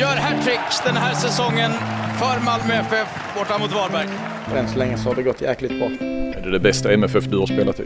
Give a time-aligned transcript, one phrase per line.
[0.00, 1.70] gör hattrick den här säsongen
[2.18, 4.08] för Malmö FF borta mot Varberg.
[4.56, 5.88] Än så länge så har det gått jäkligt bra.
[6.08, 7.84] Är det det bästa MFF du har spelat i?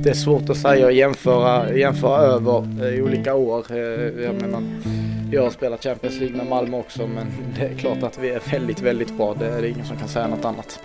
[0.00, 3.64] Det är svårt att säga och jämföra, jämföra över i olika år.
[3.70, 3.76] Eh,
[4.24, 4.62] Jag menar,
[5.32, 7.26] jag har spelat Champions League med Malmö också men
[7.58, 9.34] det är klart att vi är väldigt, väldigt bra.
[9.34, 10.80] Det är ingen som kan säga något annat.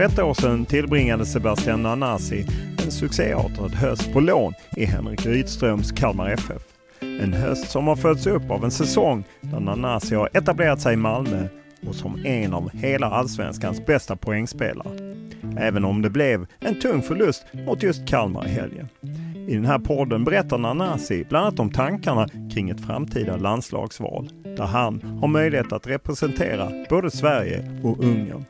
[0.00, 2.46] För ett år sedan tillbringade Sebastian Nanasi
[2.84, 6.62] en succéartad höst på lån i Henrik Rydströms Kalmar FF.
[7.00, 10.96] En höst som har följts upp av en säsong där Nanasi har etablerat sig i
[10.96, 11.48] Malmö
[11.86, 15.14] och som en av hela allsvenskans bästa poängspelare.
[15.58, 18.88] Även om det blev en tung förlust mot just Kalmar i helgen.
[19.48, 24.66] I den här podden berättar Nanasi bland annat om tankarna kring ett framtida landslagsval där
[24.66, 28.44] han har möjlighet att representera både Sverige och Ungern.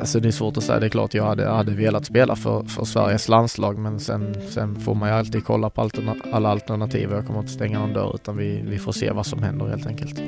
[0.00, 0.80] Alltså det är svårt att säga.
[0.80, 4.80] Det är klart jag hade, hade velat spela för, för Sveriges landslag men sen, sen
[4.80, 7.10] får man ju alltid kolla på alterna, alla alternativ.
[7.10, 9.86] Jag kommer inte stänga någon dörr utan vi, vi får se vad som händer helt
[9.86, 10.20] enkelt.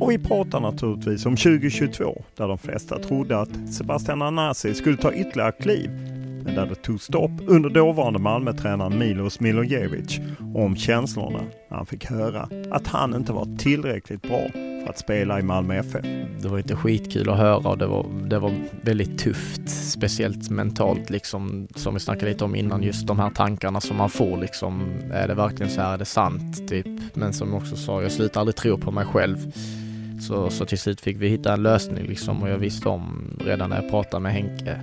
[0.00, 5.12] Och vi pratar naturligtvis om 2022 där de flesta trodde att Sebastian Anasi skulle ta
[5.12, 5.90] ytterligare kliv.
[6.44, 10.20] Men där det tog stopp under dåvarande Malmötränaren Milos Milojevic
[10.54, 11.40] om känslorna
[11.70, 15.74] när han fick höra att han inte var tillräckligt bra för att spela i Malmö
[15.78, 16.04] FF.
[16.42, 21.10] Det var inte skitkul att höra och det var, det var väldigt tufft, speciellt mentalt
[21.10, 24.82] liksom, som vi snackade lite om innan, just de här tankarna som man får liksom,
[25.12, 26.68] är det verkligen så här, är det sant?
[26.68, 26.86] Typ.
[27.14, 29.36] Men som jag också sa, jag slutar aldrig tro på mig själv.
[30.20, 33.70] Så, så till slut fick vi hitta en lösning liksom och jag visste om redan
[33.70, 34.80] när jag pratade med Henke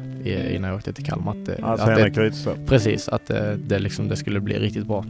[0.56, 2.04] innan jag åkte till Kalmar att, det- Alltså att det,
[2.68, 5.06] precis, att det, det, liksom, det skulle bli riktigt bra.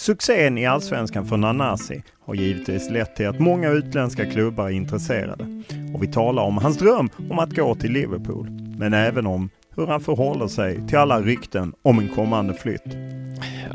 [0.00, 5.62] Succén i Allsvenskan för Nanasi har givetvis lett till att många utländska klubbar är intresserade.
[5.94, 8.50] Och vi talar om hans dröm om att gå till Liverpool.
[8.78, 12.96] Men även om hur han förhåller sig till alla rykten om en kommande flytt.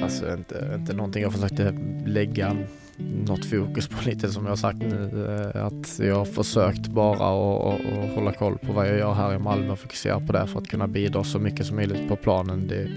[0.04, 1.74] Alltså inte, inte någonting jag försökte
[2.06, 2.56] lägga
[2.98, 5.28] något fokus på lite som jag sagt nu.
[5.56, 9.40] Eh, att jag har försökt bara att hålla koll på vad jag gör här i
[9.40, 12.68] Malmö och fokusera på det för att kunna bidra så mycket som möjligt på planen.
[12.68, 12.88] Det,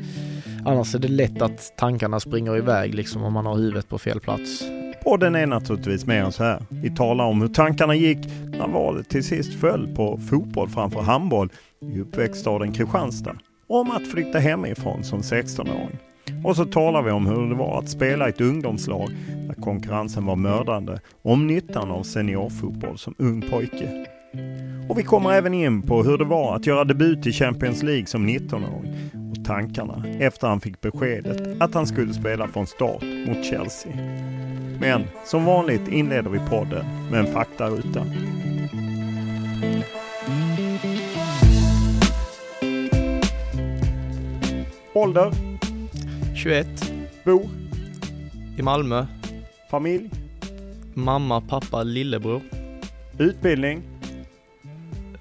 [0.64, 4.20] annars är det lätt att tankarna springer iväg liksom om man har huvudet på fel
[4.20, 4.62] plats.
[5.04, 6.62] Podden är naturligtvis mer än så här.
[6.68, 11.48] Vi talar om hur tankarna gick när valet till sist föll på fotboll framför handboll
[11.80, 13.36] i uppväxtstaden Kristianstad.
[13.66, 15.98] Och om att flytta hemifrån som 16-åring.
[16.44, 19.08] Och så talar vi om hur det var att spela i ett ungdomslag
[19.48, 24.06] där konkurrensen var mördande och om nyttan av seniorfotboll som ung pojke.
[24.88, 28.06] Och vi kommer även in på hur det var att göra debut i Champions League
[28.06, 33.44] som 19-åring och tankarna efter han fick beskedet att han skulle spela från start mot
[33.44, 33.92] Chelsea.
[34.80, 38.04] Men som vanligt inleder vi podden med en faktaruta.
[44.94, 45.47] Ålder,
[46.38, 46.66] 21,
[47.24, 47.48] bor,
[48.58, 49.06] i Malmö,
[49.70, 50.10] familj,
[50.94, 52.42] mamma, pappa, lillebror,
[53.18, 53.82] utbildning,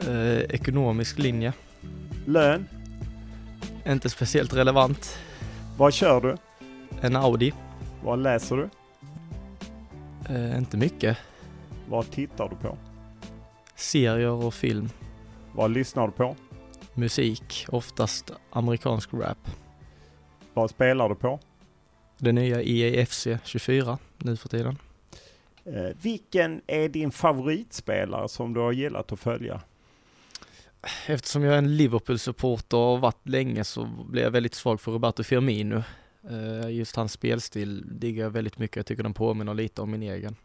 [0.08, 1.54] eh, ekonomisk linje,
[2.26, 2.68] Lön?
[3.88, 5.18] Inte speciellt relevant.
[5.78, 6.38] Vad kör du?
[7.02, 7.54] En Audi.
[8.04, 8.70] Vad läser du?
[10.30, 11.18] Eh, inte mycket.
[11.90, 12.78] Vad tittar du på?
[13.76, 14.90] Serier och film.
[15.54, 16.36] Vad lyssnar du på?
[16.94, 19.38] Musik, oftast amerikansk rap.
[20.58, 21.40] Vad spelar du på?
[22.18, 24.78] Det nya EAFC 24 nu för tiden.
[25.66, 29.62] Eh, vilken är din favoritspelare som du har gillat att följa?
[31.08, 34.92] Eftersom jag är en Liverpool-supporter och har varit länge så blir jag väldigt svag för
[34.92, 35.84] Roberto Firmino.
[36.30, 38.76] Eh, just hans spelstil diggar jag väldigt mycket.
[38.76, 40.36] Jag tycker den påminner lite om min egen.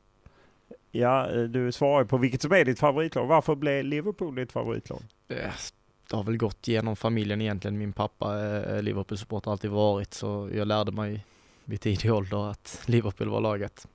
[0.91, 3.27] Ja, eh, du svarar på vilket som är ditt favoritlag.
[3.27, 5.03] Varför blev Liverpool ditt favoritlag?
[6.13, 7.79] Eh, Det har väl gått genom familjen egentligen.
[7.79, 11.25] Min pappa är Liverpool-supporter, alltid varit, så jag lärde mig
[11.65, 13.87] vid tidig ålder att Liverpool var laget.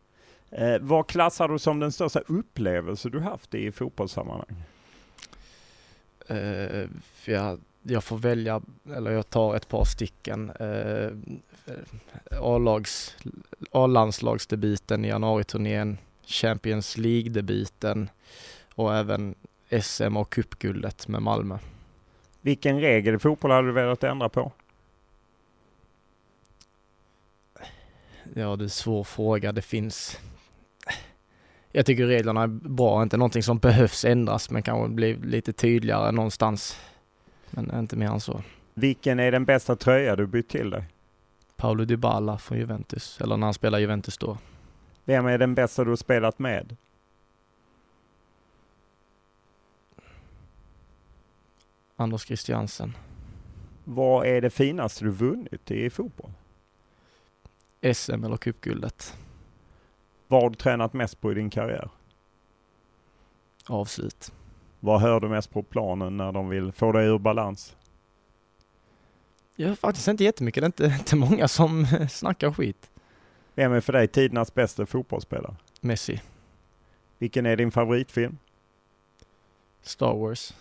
[0.52, 4.64] Eh, vad klassar du som den största upplevelse du haft i fotbollssammanhang?
[6.28, 6.88] Eh,
[7.26, 8.62] jag, jag får välja,
[8.96, 10.50] eller jag tar ett par stycken.
[10.50, 11.12] Eh,
[13.72, 18.10] A-landslagsdebuten i januariturnén, Champions League-debuten
[18.76, 19.36] och även
[19.82, 21.58] SM och cupguldet med Malmö.
[22.48, 24.52] Vilken regel i fotboll hade du velat ändra på?
[28.34, 29.52] Ja, det är en svår fråga.
[29.52, 30.20] Det finns...
[31.72, 36.12] Jag tycker reglerna är bra, inte någonting som behövs ändras, men kanske bli lite tydligare
[36.12, 36.80] någonstans.
[37.50, 38.42] Men inte mer än så.
[38.74, 40.84] Vilken är den bästa tröja du bytt till dig?
[41.56, 44.38] Paolo Dybala från Juventus, eller när han spelar Juventus då.
[45.06, 46.76] Vem är den bästa du spelat med?
[52.00, 52.98] Anders Christiansen.
[53.84, 56.32] Vad är det finaste du vunnit i fotboll?
[57.94, 59.18] SM eller cupguldet.
[60.28, 61.90] Vad har du tränat mest på i din karriär?
[63.68, 64.32] Avslut.
[64.80, 67.76] Vad hör du mest på planen när de vill få dig ur balans?
[69.56, 70.62] Jag har faktiskt inte jättemycket.
[70.62, 72.92] Det är inte, inte många som snackar skit.
[73.56, 75.56] Vem är för dig tidernas bästa fotbollsspelare?
[75.82, 76.22] Messi.
[77.18, 78.38] Vilken är din favoritfilm?
[79.82, 80.54] Star Wars.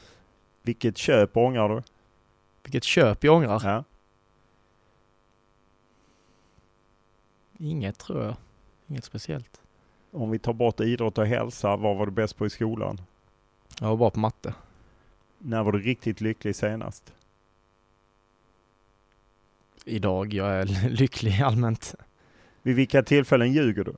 [0.66, 1.82] Vilket köp ångrar du?
[2.62, 3.60] Vilket köp jag ångrar?
[3.64, 3.84] Ja.
[7.58, 8.36] Inget tror jag.
[8.86, 9.60] Inget speciellt.
[10.10, 13.00] Om vi tar bort idrott och hälsa, vad var du bäst på i skolan?
[13.80, 14.54] Jag var bra på matte.
[15.38, 17.12] När var du riktigt lycklig senast?
[19.84, 20.34] Idag.
[20.34, 21.94] Jag är lycklig allmänt.
[22.62, 23.94] Vid vilka tillfällen ljuger du?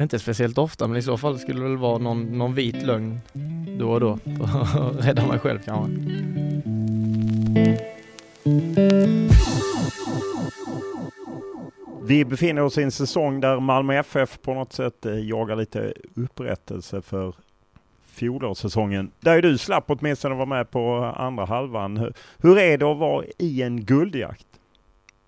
[0.00, 3.20] Inte speciellt ofta, men i så fall skulle det väl vara någon, någon vit lögn
[3.78, 4.16] då och då.
[4.16, 5.92] För att rädda mig själv kanske.
[12.02, 15.92] Vi befinner oss i en säsong där Malmö FF på något sätt eh, jagar lite
[16.16, 17.34] upprättelse för
[18.06, 19.10] fjolårssäsongen.
[19.20, 21.96] Där du slapp åtminstone vara med på andra halvan.
[21.96, 24.46] Hur- Hur är det att vara i en guldjakt?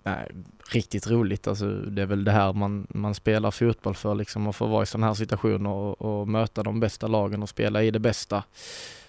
[0.03, 0.31] Nej,
[0.71, 1.47] riktigt roligt.
[1.47, 4.83] Alltså, det är väl det här man, man spelar fotboll för, liksom, att få vara
[4.83, 8.43] i sådana här situationer och, och möta de bästa lagen och spela i det bästa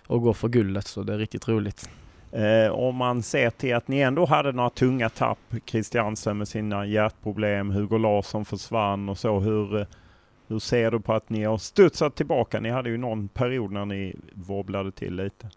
[0.07, 0.87] och gå för guldet.
[0.87, 1.91] Så det är riktigt roligt.
[2.33, 6.87] Eh, om man ser till att ni ändå hade några tunga tapp, Christiansen med sina
[6.87, 9.41] hjärtproblem, Hugo Larsson försvann och så.
[9.41, 9.87] Hur,
[10.49, 12.61] hur ser du på att ni har studsat tillbaka?
[12.61, 15.51] Ni hade ju någon period när ni wobblade till lite.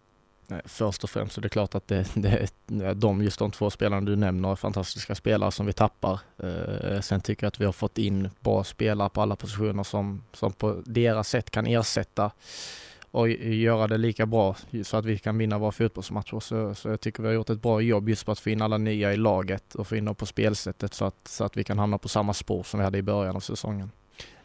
[0.52, 3.50] Eh, först och främst så är det klart att det, det är de, just de
[3.50, 6.20] två spelarna du nämner är fantastiska spelare som vi tappar.
[6.42, 10.24] Eh, sen tycker jag att vi har fått in bra spelare på alla positioner som,
[10.32, 12.30] som på deras sätt kan ersätta
[13.10, 16.40] och göra det lika bra så att vi kan vinna våra fotbollsmatcher.
[16.40, 18.62] Så, så jag tycker vi har gjort ett bra jobb just på att få in
[18.62, 21.64] alla nya i laget och få in dem på spelsättet så att, så att vi
[21.64, 23.90] kan hamna på samma spår som vi hade i början av säsongen.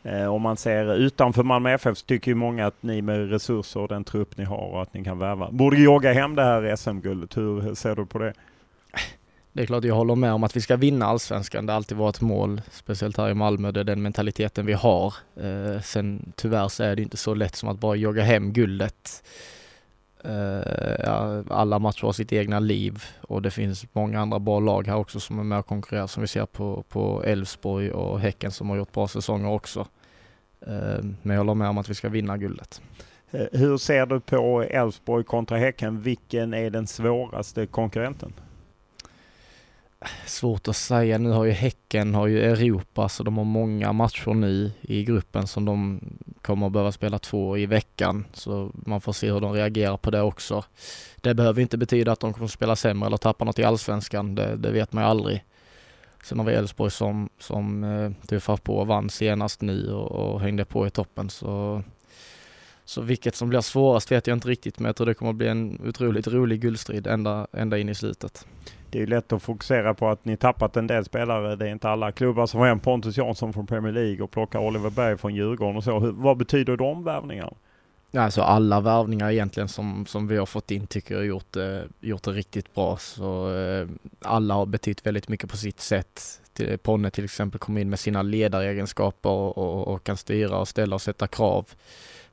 [0.04, 3.80] Eh, om man ser utanför Malmö FF så tycker ju många att ni med resurser
[3.80, 6.76] och den trupp ni har och att ni kan värva borde jogga hem det här
[6.76, 7.38] SM-guldet.
[7.38, 8.34] Hur ser du på det?
[9.58, 11.66] Det är klart jag håller med om att vi ska vinna allsvenskan.
[11.66, 13.72] Det har alltid varit ett mål, speciellt här i Malmö.
[13.72, 15.14] Det är den mentaliteten vi har.
[15.36, 19.24] Eh, sen tyvärr så är det inte så lätt som att bara jogga hem guldet.
[20.24, 24.96] Eh, alla matcher har sitt egna liv och det finns många andra bra lag här
[24.96, 28.70] också som är med och konkurrerar som vi ser på, på Elfsborg och Häcken som
[28.70, 29.88] har gjort bra säsonger också.
[30.62, 32.82] Eh, men jag håller med om att vi ska vinna guldet.
[33.32, 36.02] Eh, hur ser du på Elfsborg kontra Häcken?
[36.02, 38.34] Vilken är den svåraste konkurrenten?
[40.26, 41.18] Svårt att säga.
[41.18, 45.48] Nu har ju Häcken har ju Europa så de har många matcher nu i gruppen
[45.48, 46.02] som de
[46.42, 48.26] kommer att behöva spela två i veckan.
[48.34, 50.64] Så man får se hur de reagerar på det också.
[51.16, 54.36] Det behöver inte betyda att de kommer att spela sämre eller tappa något i allsvenskan.
[54.36, 55.44] Det, det vet man ju aldrig.
[56.24, 60.42] Sen har vi Elfsborg som, som eh, tuffar på och vann senast nu och, och
[60.42, 61.30] hängde på i toppen.
[61.30, 61.84] Så
[62.88, 65.36] så vilket som blir svårast vet jag inte riktigt men jag tror det kommer att
[65.36, 68.46] bli en otroligt rolig guldstrid ända, ända in i slutet.
[68.90, 71.56] Det är ju lätt att fokusera på att ni tappat en del spelare.
[71.56, 74.60] Det är inte alla klubbar som har en Pontus Jansson från Premier League och plockar
[74.60, 76.00] Oliver Berg från Djurgården och så.
[76.00, 77.54] Hur, vad betyder de värvningarna?
[78.14, 81.88] Alltså alla värvningar egentligen som, som vi har fått in tycker jag har gjort det,
[82.00, 82.98] gjort det riktigt bra.
[82.98, 83.88] Så eh,
[84.22, 86.42] alla har betytt väldigt mycket på sitt sätt.
[86.54, 90.68] Till, Ponne till exempel kom in med sina ledaregenskaper och, och, och, kan styra och
[90.68, 91.66] ställa och sätta krav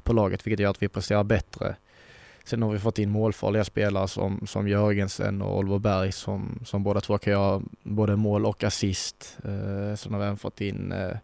[0.04, 1.76] på laget vilket gör att vi presterar bättre.
[2.44, 6.82] Sen har vi fått in målfarliga spelare som, som Jörgensen och Oliver Berg som, som
[6.82, 9.38] båda två kan göra både mål och assist.
[9.44, 11.16] Eh, sen har vi även fått in eh,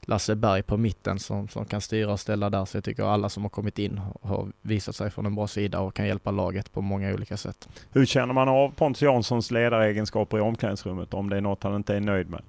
[0.00, 2.64] Lasse Berg på mitten som, som kan styra och ställa där.
[2.64, 5.80] Så jag tycker alla som har kommit in har visat sig från en bra sida
[5.80, 7.68] och kan hjälpa laget på många olika sätt.
[7.90, 11.96] Hur känner man av Pontus Janssons ledaregenskaper i omklädningsrummet om det är något han inte
[11.96, 12.42] är nöjd med?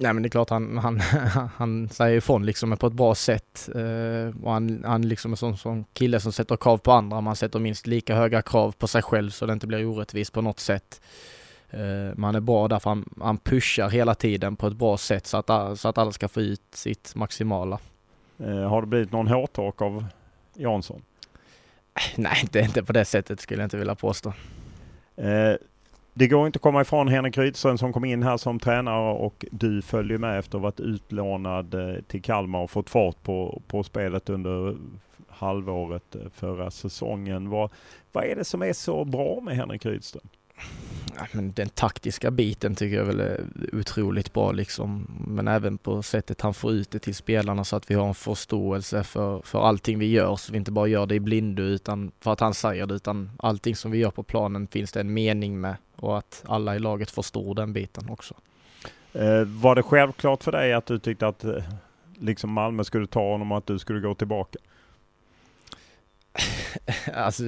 [0.00, 1.00] Nej men det är klart han, han,
[1.56, 3.68] han säger ifrån liksom på ett bra sätt.
[3.74, 7.20] Eh, och han, han liksom är sån, sån kille som sätter krav på andra.
[7.20, 10.42] Man sätter minst lika höga krav på sig själv så det inte blir orättvist på
[10.42, 11.00] något sätt.
[11.70, 15.36] Eh, man är bra därför han, han pushar hela tiden på ett bra sätt så
[15.36, 17.78] att, så att alla ska få ut sitt maximala.
[18.38, 20.04] Eh, har det blivit någon hårtork av
[20.54, 21.02] Jansson?
[22.16, 24.32] Nej, inte, inte på det sättet skulle jag inte vilja påstå.
[26.18, 29.44] Det går inte att komma ifrån Henrik Rydström som kom in här som tränare och
[29.50, 33.62] du följer med efter att ha varit utlånad eh, till Kalmar och fått fart på,
[33.66, 34.76] på spelet under
[35.28, 37.50] halvåret eh, förra säsongen.
[37.50, 37.70] Vad,
[38.12, 40.28] vad är det som är så bra med Henrik Rydström?
[41.32, 45.06] Men den taktiska biten tycker jag väl är otroligt bra liksom.
[45.28, 48.14] Men även på sättet han får ut det till spelarna så att vi har en
[48.14, 50.36] förståelse för, för allting vi gör.
[50.36, 53.30] Så vi inte bara gör det i blindo utan för att han säger det utan
[53.38, 56.78] allting som vi gör på planen finns det en mening med och att alla i
[56.78, 58.34] laget förstår den biten också.
[59.12, 61.64] Eh, var det självklart för dig att du tyckte att eh,
[62.18, 64.58] liksom Malmö skulle ta honom och att du skulle gå tillbaka?
[67.14, 67.42] alltså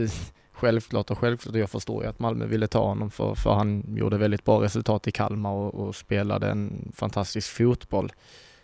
[0.60, 1.54] självklart och självklart.
[1.54, 5.08] Jag förstår ju att Malmö ville ta honom för, för han gjorde väldigt bra resultat
[5.08, 8.12] i Kalmar och, och spelade en fantastisk fotboll.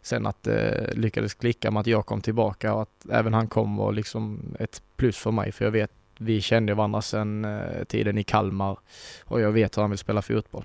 [0.03, 3.49] Sen att det eh, lyckades klicka med att jag kom tillbaka och att även han
[3.49, 7.85] kom var liksom ett plus för mig för jag vet vi kände varandra sedan eh,
[7.85, 8.79] tiden i Kalmar
[9.25, 10.65] och jag vet hur han vill spela fotboll.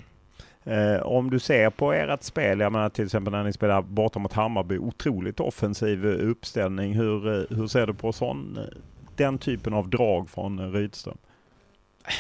[0.63, 4.19] Eh, om du ser på ert spel, jag menar till exempel när ni spelar borta
[4.19, 6.93] mot Hammarby, otroligt offensiv uppställning.
[6.93, 8.77] Hur, eh, hur ser du på sån, eh,
[9.23, 11.17] den typen av drag från eh, Rydström?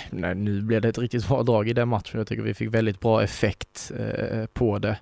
[0.09, 2.17] Nej, nu blev det ett riktigt bra drag i den matchen.
[2.17, 4.97] Jag tycker vi fick väldigt bra effekt eh, på det.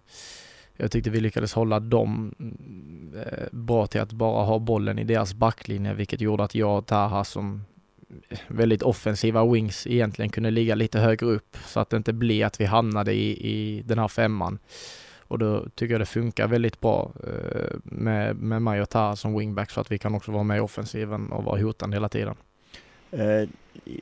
[0.77, 5.03] Jag tyckte vi lyckades hålla dem mm, eh, bra till att bara ha bollen i
[5.03, 7.65] deras backlinje, vilket gjorde att jag och Taha som
[8.29, 12.48] eh, väldigt offensiva wings egentligen kunde ligga lite högre upp så att det inte blev
[12.48, 14.60] att vi hamnade i, i den här femman.
[15.29, 19.39] Och då tycker jag det funkar väldigt bra eh, med, med mig och Taha som
[19.39, 22.36] wingback så att vi kan också vara med i offensiven och vara hotande hela tiden.
[23.12, 23.50] Eh,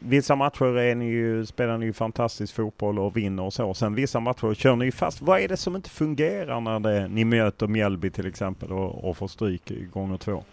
[0.01, 3.73] vissa matcher är ni ju, spelar ni ju fantastisk fotboll och vinner och så.
[3.73, 5.21] Sen vissa matcher kör ni ju fast.
[5.21, 9.17] Vad är det som inte fungerar när det, ni möter Mjällby till exempel och, och
[9.17, 10.43] får stryk gånger två?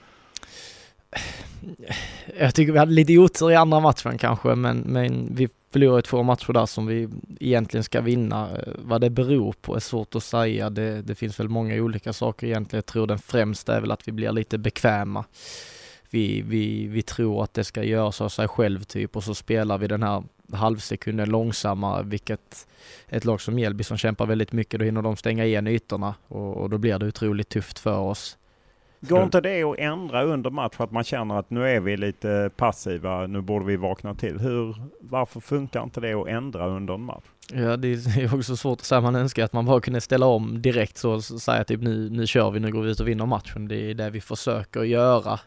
[2.38, 6.22] Jag tycker vi hade lite otur i andra matchen kanske, men, men vi förlorade två
[6.22, 7.08] matcher där som vi
[7.40, 8.48] egentligen ska vinna.
[8.78, 10.70] Vad det beror på är svårt att säga.
[10.70, 12.78] Det, det finns väl många olika saker egentligen.
[12.78, 15.24] Jag tror den främsta är väl att vi blir lite bekväma
[16.14, 19.78] vi, vi, vi tror att det ska göras av sig själv typ och så spelar
[19.78, 22.68] vi den här halvsekunden långsammare vilket
[23.08, 26.56] ett lag som Mjällby som kämpar väldigt mycket då hinner de stänga igen ytorna och,
[26.56, 28.38] och då blir det otroligt tufft för oss.
[29.08, 31.96] Går inte det att ändra under match för att man känner att nu är vi
[31.96, 34.38] lite passiva, nu borde vi vakna till.
[34.38, 37.24] Hur, varför funkar inte det att ändra under en match?
[37.52, 39.00] Ja, det är också svårt att säga.
[39.00, 42.26] Man önskar att man bara kunde ställa om direkt så och säga typ nu, nu
[42.26, 43.68] kör vi, nu går vi ut och vinner matchen.
[43.68, 45.40] Det är det vi försöker göra.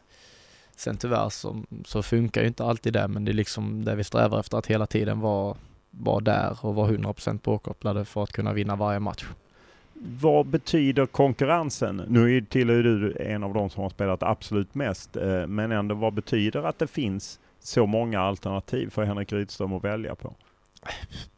[0.75, 4.03] Sen tyvärr så, så funkar ju inte alltid det, men det är liksom det vi
[4.03, 5.57] strävar efter att hela tiden vara,
[5.91, 9.25] vara där och vara 100% påkopplade för att kunna vinna varje match.
[10.01, 12.03] Vad betyder konkurrensen?
[12.07, 16.13] Nu tillhör du en av de som har spelat absolut mest, eh, men ändå vad
[16.13, 20.33] betyder att det finns så många alternativ för Henrik Rydström att välja på?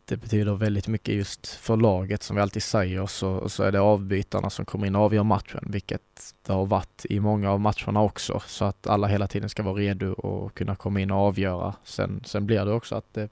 [0.09, 3.79] det betyder väldigt mycket just för laget som vi alltid säger så, så är det
[3.79, 8.01] avbytarna som kommer in och avgör matchen vilket det har varit i många av matcherna
[8.01, 11.75] också så att alla hela tiden ska vara redo och kunna komma in och avgöra.
[11.83, 13.29] Sen, sen blir det också att det,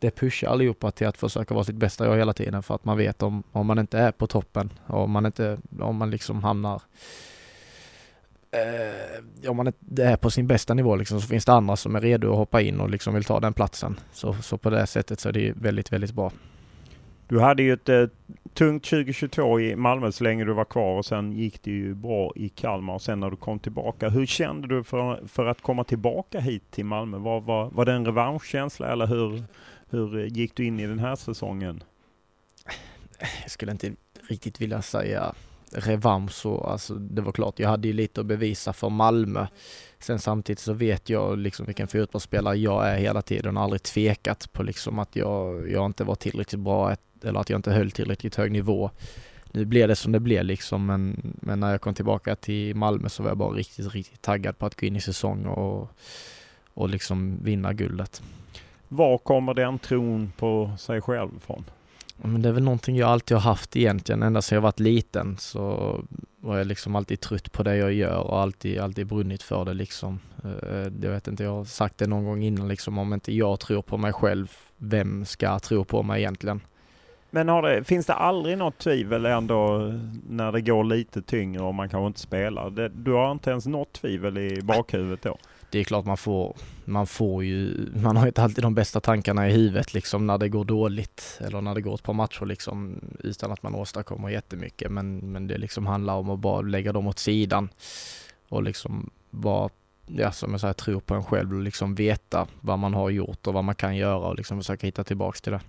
[0.00, 2.96] det pushar allihopa till att försöka vara sitt bästa jag hela tiden för att man
[2.96, 6.42] vet om, om man inte är på toppen och om man inte, om man liksom
[6.42, 6.82] hamnar
[8.50, 11.96] eh, om man inte är på sin bästa nivå liksom, så finns det andra som
[11.96, 14.00] är redo att hoppa in och liksom vill ta den platsen.
[14.12, 16.32] Så, så på det sättet så är det väldigt, väldigt bra.
[17.28, 18.06] Du hade ju ett eh,
[18.54, 22.32] tungt 2022 i Malmö så länge du var kvar och sen gick det ju bra
[22.36, 24.08] i Kalmar och sen när du kom tillbaka.
[24.08, 27.18] Hur kände du för, för att komma tillbaka hit till Malmö?
[27.18, 29.42] Var, var, var det en revanschkänsla eller hur,
[29.90, 31.82] hur eh, gick du in i den här säsongen?
[33.42, 33.92] Jag skulle inte
[34.28, 35.34] riktigt vilja säga
[35.72, 39.46] revansch så, alltså det var klart, jag hade ju lite att bevisa för Malmö.
[39.98, 44.52] Sen samtidigt så vet jag liksom vilken fotbollsspelare jag är hela tiden och aldrig tvekat
[44.52, 48.36] på liksom att jag, jag inte var tillräckligt bra eller att jag inte höll tillräckligt
[48.36, 48.90] hög nivå.
[49.52, 53.08] Nu blev det som det blev liksom men, men när jag kom tillbaka till Malmö
[53.08, 55.90] så var jag bara riktigt, riktigt taggad på att gå in i säsong och,
[56.74, 58.22] och liksom vinna guldet.
[58.92, 61.64] Var kommer den tron på sig själv ifrån?
[62.16, 64.22] Men det är väl någonting jag alltid har haft egentligen.
[64.22, 65.96] Ända sedan jag varit liten så
[66.40, 69.74] var jag liksom alltid trött på det jag gör och alltid, alltid brunnit för det
[69.74, 70.20] liksom.
[70.44, 73.60] Eh, jag vet inte, jag har sagt det någon gång innan liksom, om inte jag
[73.60, 76.60] tror på mig själv, vem ska tro på mig egentligen?
[77.30, 79.92] Men det, finns det aldrig något tvivel ändå
[80.28, 82.70] när det går lite tyngre och man kanske inte spelar?
[82.70, 85.36] Det, du har inte ens något tvivel i bakhuvudet då?
[85.70, 89.48] Det är klart man får, man får ju, man har inte alltid de bästa tankarna
[89.48, 93.00] i huvudet liksom när det går dåligt eller när det går ett par matcher liksom
[93.18, 97.06] utan att man åstadkommer jättemycket men, men det liksom handlar om att bara lägga dem
[97.06, 97.68] åt sidan
[98.48, 99.70] och liksom bara,
[100.06, 103.46] ja som jag säger, tro på en själv och liksom veta vad man har gjort
[103.46, 105.60] och vad man kan göra och liksom försöka hitta tillbaks till det.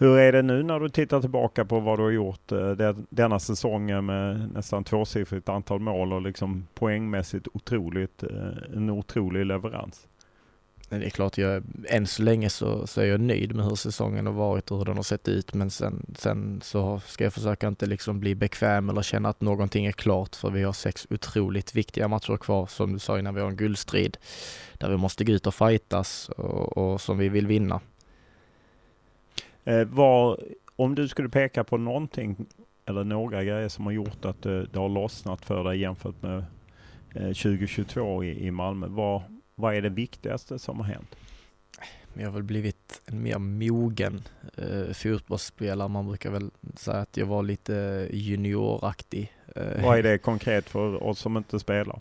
[0.00, 3.38] Hur är det nu när du tittar tillbaka på vad du har gjort eh, denna
[3.38, 10.06] säsongen med nästan tvåsiffrigt antal mål och liksom poängmässigt otroligt, eh, en otrolig leverans?
[10.88, 14.26] Det är klart, jag, än så länge så, så är jag nöjd med hur säsongen
[14.26, 17.68] har varit och hur den har sett ut men sen, sen så ska jag försöka
[17.68, 21.74] inte liksom bli bekväm eller känna att någonting är klart för vi har sex otroligt
[21.74, 24.16] viktiga matcher kvar som du sa innan vi har en guldstrid
[24.78, 27.80] där vi måste gå ut och fightas och, och som vi vill vinna.
[29.68, 30.40] Eh, var,
[30.76, 32.46] om du skulle peka på någonting
[32.86, 36.44] eller några grejer som har gjort att det, det har lossnat för dig jämfört med
[37.14, 38.86] eh, 2022 i, i Malmö.
[38.86, 39.22] Vad,
[39.54, 41.16] vad är det viktigaste som har hänt?
[42.14, 44.22] Jag har väl blivit en mer mogen
[44.56, 45.88] eh, fotbollsspelare.
[45.88, 49.32] Man brukar väl säga att jag var lite junioraktig.
[49.56, 49.84] Eh.
[49.84, 52.00] Vad är det konkret för oss som inte spelar?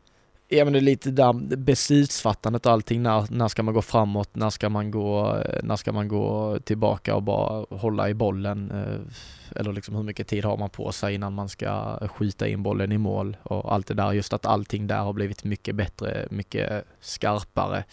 [0.49, 3.03] Ja men det är lite där beslutsfattandet och allting.
[3.03, 4.35] När, när ska man gå framåt?
[4.35, 8.71] När ska man gå, när ska man gå tillbaka och bara hålla i bollen?
[8.71, 12.63] Eh, eller liksom hur mycket tid har man på sig innan man ska skjuta in
[12.63, 13.37] bollen i mål?
[13.43, 17.83] Och allt det där, just att allting där har blivit mycket bättre, mycket skarpare.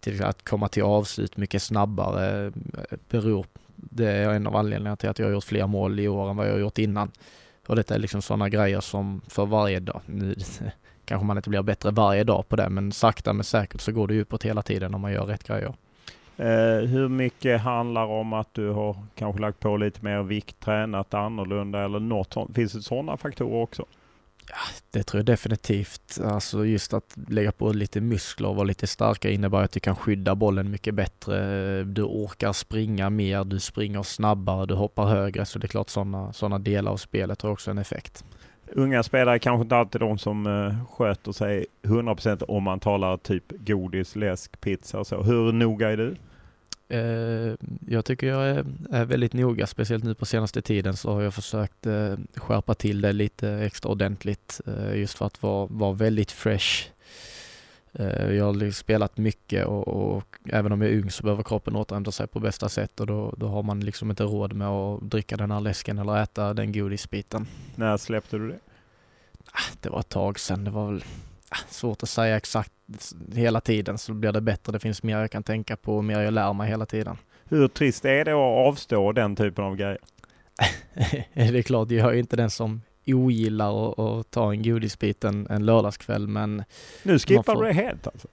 [0.00, 5.08] Till att komma till avslut mycket snabbare eh, beror, det är en av anledningarna till
[5.08, 7.10] att jag har gjort fler mål i år än vad jag har gjort innan.
[7.66, 10.00] Och detta är liksom sådana grejer som för varje dag,
[11.10, 14.08] kanske man inte blir bättre varje dag på det, men sakta men säkert så går
[14.08, 15.74] det uppåt hela tiden om man gör rätt grejer.
[16.36, 21.14] Eh, hur mycket handlar om att du har kanske lagt på lite mer vikt, tränat
[21.14, 22.54] annorlunda eller något sånt?
[22.54, 23.84] Finns det sådana faktorer också?
[24.48, 24.56] Ja,
[24.90, 26.20] det tror jag definitivt.
[26.24, 29.96] Alltså just att lägga på lite muskler och vara lite starkare innebär att du kan
[29.96, 31.84] skydda bollen mycket bättre.
[31.84, 35.46] Du orkar springa mer, du springer snabbare, du hoppar högre.
[35.46, 38.24] Så det är klart sådana såna delar av spelet har också en effekt
[38.72, 43.44] unga spelare kanske inte alltid de som uh, sköter sig 100% om man talar typ
[43.66, 45.22] godis, läsk, pizza och så.
[45.22, 46.16] Hur noga är du?
[46.96, 47.56] Uh,
[47.88, 51.34] jag tycker jag är, är, väldigt noga, speciellt nu på senaste tiden så har jag
[51.34, 54.60] försökt uh, skärpa till det lite extra ordentligt
[54.94, 56.88] just för att vara, vara väldigt fresh.
[57.92, 62.12] Jag har spelat mycket och, och, även om jag är ung så behöver kroppen återhämta
[62.12, 65.36] sig på bästa sätt och då, då har man liksom inte råd med att dricka
[65.36, 67.46] den här läsken eller äta den godisbiten.
[67.74, 68.58] När släppte du det?
[69.52, 70.64] Ah, det var ett tag sedan.
[70.64, 71.04] Det var väl
[71.48, 72.72] ah, svårt att säga exakt
[73.34, 74.72] hela tiden så blir det bättre.
[74.72, 77.16] Det finns mer jag kan tänka på och mer jag lär mig hela tiden.
[77.44, 79.98] Hur trist är det att avstå den typen av grejer?
[81.34, 82.82] det är klart, jag är inte den som
[83.14, 86.64] ogillar att ta en godisbit en, en lördagskväll men...
[87.02, 87.62] Nu skippar får...
[87.62, 88.28] du det helt alltså?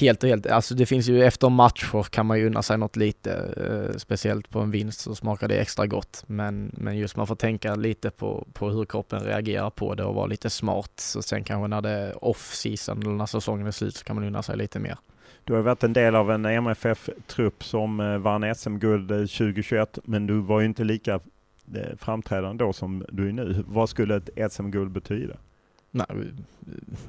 [0.00, 0.46] Helt och helt.
[0.46, 3.32] Alltså det finns ju efter matcher kan man ju unna sig något lite.
[3.32, 6.24] Eh, speciellt på en vinst så smakar det extra gott.
[6.26, 10.14] Men, men just man får tänka lite på, på hur kroppen reagerar på det och
[10.14, 10.92] vara lite smart.
[10.96, 14.24] Så sen kanske när det är off-season eller när säsongen är slut så kan man
[14.24, 14.98] unna sig lite mer.
[15.44, 20.40] Du har varit en del av en MFF-trupp som eh, vann SM-guld 2021 men du
[20.40, 21.20] var ju inte lika eh,
[21.96, 23.64] framträdande då som du är nu.
[23.66, 25.36] Vad skulle ett SM-guld betyda?
[25.90, 26.06] Nej,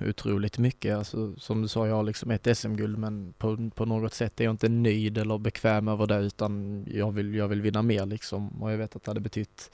[0.10, 0.98] otroligt mycket.
[0.98, 4.44] Alltså, som du sa, jag har liksom ett SM-guld men på, på något sätt är
[4.44, 8.64] jag inte nöjd eller bekväm över det utan jag vill, jag vill vinna mer liksom
[8.64, 9.72] och jag vet att det hade betytt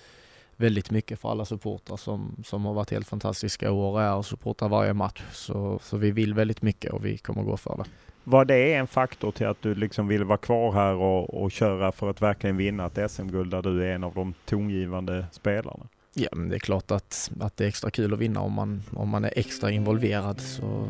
[0.56, 4.26] väldigt mycket för alla supportrar som, som har varit helt fantastiska år och är och
[4.26, 5.24] supportar varje match.
[5.32, 7.86] Så, så vi vill väldigt mycket och vi kommer gå för det.
[8.28, 11.92] Var det en faktor till att du liksom vill vara kvar här och, och köra
[11.92, 15.88] för att verkligen vinna ett SM-guld där du är en av de tongivande spelarna?
[16.14, 18.84] Ja, men det är klart att, att det är extra kul att vinna om man,
[18.94, 20.42] om man är extra involverad.
[20.42, 20.88] Så,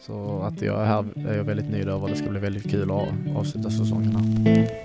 [0.00, 2.08] så att jag är här är jag väldigt nöjd över.
[2.08, 4.84] Det ska bli väldigt kul att avsluta säsongen här.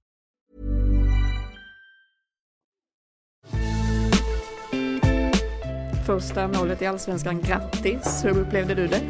[6.11, 8.25] Första målet i Allsvenskan, grattis!
[8.25, 9.01] Hur upplevde du det?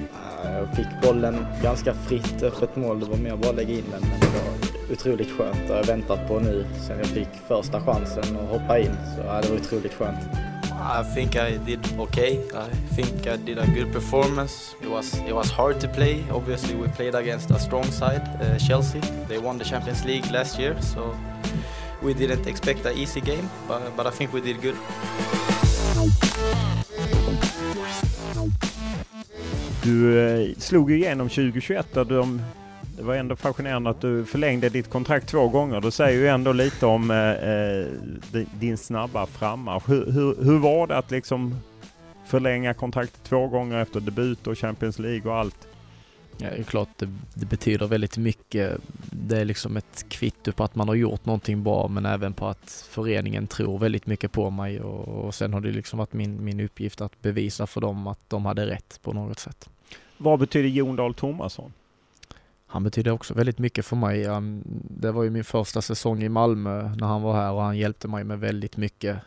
[0.43, 2.99] Jag fick bollen ganska fritt, öppet mål.
[2.99, 4.01] Det var mer bara att lägga in den.
[4.01, 5.57] Men det var otroligt skönt.
[5.67, 8.91] Det har jag väntat på nu sen jag fick första chansen att hoppa in.
[9.15, 10.19] Så ja, det var otroligt skönt.
[10.99, 12.33] I think I did okay.
[12.33, 14.75] I think I did a good performance.
[14.81, 16.23] It was it was hard to play.
[16.31, 19.01] Obviously, we played against a strong side, uh, Chelsea.
[19.27, 21.15] They won the Champions League last year, so
[22.03, 24.75] we didn't expect an easy game, but, but I think we did good.
[29.83, 32.41] Du eh, slog ju igenom 2021 där de,
[32.97, 35.81] det var ändå fascinerande att du förlängde ditt kontrakt två gånger.
[35.81, 39.89] Det säger ju ändå lite om eh, eh din snabba frammarsch.
[39.89, 41.55] Hur, hur, hur, var det att liksom
[42.25, 45.67] förlänga kontraktet två gånger efter debut och Champions League och allt?
[46.41, 48.77] Ja, det är klart det, det, betyder väldigt mycket.
[49.11, 52.47] Det är liksom ett kvitto på att man har gjort någonting bra men även på
[52.47, 56.43] att föreningen tror väldigt mycket på mig och, och sen har det liksom varit min,
[56.43, 59.69] min uppgift att bevisa för dem att de hade rätt på något sätt.
[60.17, 61.73] Vad betyder Jon Dahl Tomasson?
[62.67, 64.27] Han betyder också väldigt mycket för mig.
[64.89, 68.07] Det var ju min första säsong i Malmö när han var här och han hjälpte
[68.07, 69.17] mig med väldigt mycket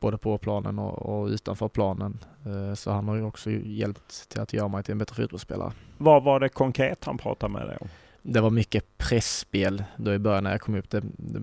[0.00, 2.18] både på planen och, och utanför planen.
[2.46, 5.72] Eh, så han har ju också hjälpt till att göra mig till en bättre fotbollsspelare.
[5.98, 7.88] Vad var det konkret han pratade med dig om?
[8.22, 10.90] Det var mycket pressspel då i början när jag kom upp.
[10.90, 11.42] Det, det,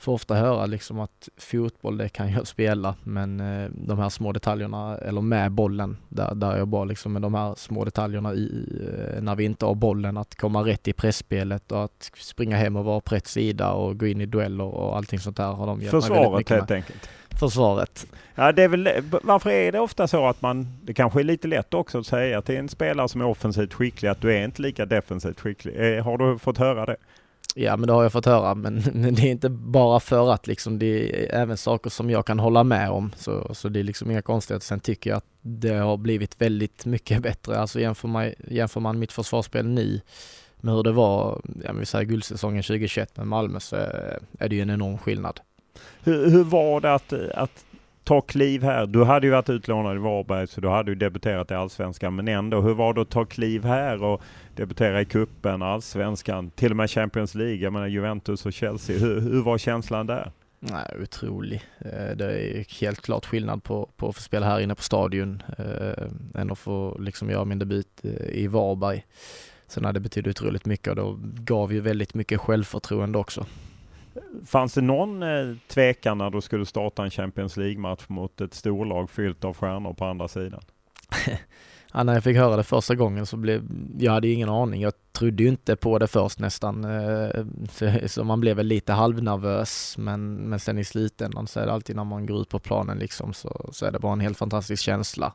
[0.00, 4.32] får ofta höra liksom att fotboll det kan jag spela men eh, de här små
[4.32, 8.34] detaljerna, eller med bollen, där, där är jag bra liksom med de här små detaljerna
[8.34, 8.64] i,
[9.14, 12.76] eh, när vi inte har bollen, att komma rätt i pressspelet och att springa hem
[12.76, 15.66] och vara på rätt sida och gå in i dueller och allting sånt där har
[15.66, 17.08] de hjälpt Försvaret helt enkelt?
[17.40, 18.06] Försvaret.
[18.34, 18.88] Ja, det är väl,
[19.22, 22.42] varför är det ofta så att man, det kanske är lite lätt också att säga
[22.42, 25.96] till en spelare som är offensivt skicklig att du är inte lika defensivt skicklig.
[25.96, 26.96] Eh, har du fått höra det?
[27.54, 30.46] Ja men det har jag fått höra men, men, det är inte bara för att
[30.46, 33.84] liksom det är även saker som jag kan hålla med om så, så det är
[33.84, 34.66] liksom inga konstigheter.
[34.66, 37.58] Sen tycker jag att det har blivit väldigt mycket bättre.
[37.58, 40.00] Alltså jämför man, jämför man mitt försvarsspel nu
[40.60, 43.76] med hur det var, ja men vi säger guldsäsongen 2021 med Malmö så
[44.38, 45.40] är det ju en enorm skillnad.
[46.02, 47.64] Hur, hur var det att, att
[48.10, 48.86] ta kliv här?
[48.86, 52.28] Du hade ju varit utlånad i Varberg så du hade ju debuterat i Allsvenskan men
[52.28, 54.22] ändå, hur var det att ta kliv här och
[54.56, 58.98] debutera i kuppen, Allsvenskan, till och med Champions League, jag menar Juventus och Chelsea.
[58.98, 60.32] Hur, hur var känslan där?
[60.60, 61.62] Nej, otrolig.
[61.78, 65.42] Eh, det är helt klart skillnad på, på att få spela här inne på stadion
[65.58, 69.06] eh, än att få liksom göra min debut eh, i Varberg.
[69.66, 73.46] Sen hade det betydde otroligt mycket och då gav ju väldigt mycket självförtroende också.
[74.46, 79.10] Fanns det någon eh, tvekan när du skulle starta en Champions League-match mot ett storlag
[79.10, 80.60] fyllt av stjärnor på andra sidan?
[81.92, 83.68] ja, när jag fick höra det första gången så blev,
[83.98, 84.80] jag hade ingen aning.
[84.80, 86.84] Jag trodde ju inte på det först nästan.
[86.84, 91.66] Eh, så, så man blev väl lite halvnervös men, men sen i slutändan så är
[91.66, 94.20] det alltid när man går ut på planen liksom så, så är det bara en
[94.20, 95.32] helt fantastisk känsla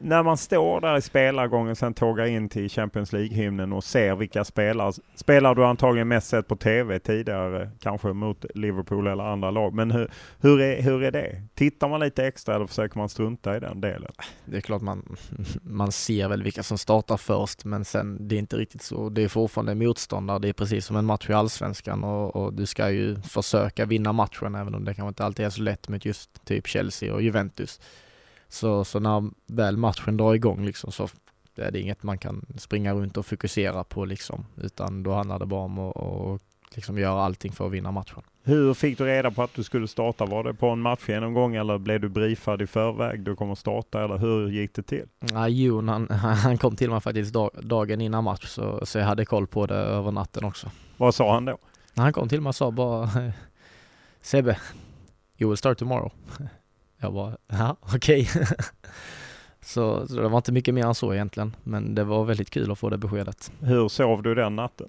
[0.00, 4.44] när man står där i spelargången sen tågar in till Champions League-hymnen och ser vilka
[4.44, 9.74] spelare, spelare du antagligen mest sett på TV tidigare, kanske mot Liverpool eller andra lag.
[9.74, 11.42] Men hur, hur, är, hur är det?
[11.54, 14.12] Tittar man lite extra eller försöker man strunta i den delen?
[14.44, 15.16] Det är klart man,
[15.62, 19.08] man ser väl vilka som startar först men sen det är inte riktigt så.
[19.08, 20.38] Det är fortfarande motståndare.
[20.38, 24.12] Det är precis som en match i Allsvenskan och, och du ska ju försöka vinna
[24.12, 27.22] matchen även om det kanske inte alltid är så lätt mot just typ Chelsea och
[27.22, 27.80] Juventus.
[28.48, 31.08] Så, så när väl matchen drar igång liksom så
[31.56, 35.46] är det inget man kan springa runt och fokusera på liksom, utan då handlar det
[35.46, 36.40] bara om att och
[36.74, 38.22] liksom göra allting för att vinna matchen.
[38.42, 40.26] Hur fick du reda på att du skulle starta?
[40.26, 43.20] Var det på en matchgenomgång eller blev du briefad i förväg?
[43.20, 45.06] Du kommer starta eller hur gick det till?
[45.32, 46.10] Ja, Jon han,
[46.44, 49.66] han kom till mig faktiskt dag, dagen innan match så, så jag hade koll på
[49.66, 50.70] det över natten också.
[50.96, 51.58] Vad sa han då?
[51.94, 53.10] Han kom till mig och sa bara
[54.20, 54.58] Sebbe,
[55.38, 56.12] you will start tomorrow.
[56.98, 58.28] Jag bara, ja okej.
[58.30, 58.46] Okay.
[59.60, 61.56] så, så det var inte mycket mer än så egentligen.
[61.62, 63.52] Men det var väldigt kul att få det beskedet.
[63.60, 64.88] Hur sov du den natten?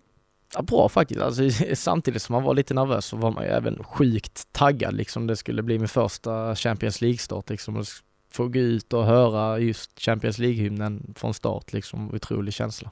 [0.56, 1.22] Ja, bra faktiskt.
[1.22, 4.94] Alltså, samtidigt som man var lite nervös så var man ju även sjukt taggad.
[4.94, 5.28] Liksom.
[5.28, 7.50] Det skulle bli min första Champions League-start.
[7.50, 7.84] Liksom.
[8.32, 11.74] Få gå ut och höra just Champions League-hymnen från start.
[11.74, 12.14] Liksom.
[12.14, 12.92] Otrolig känsla.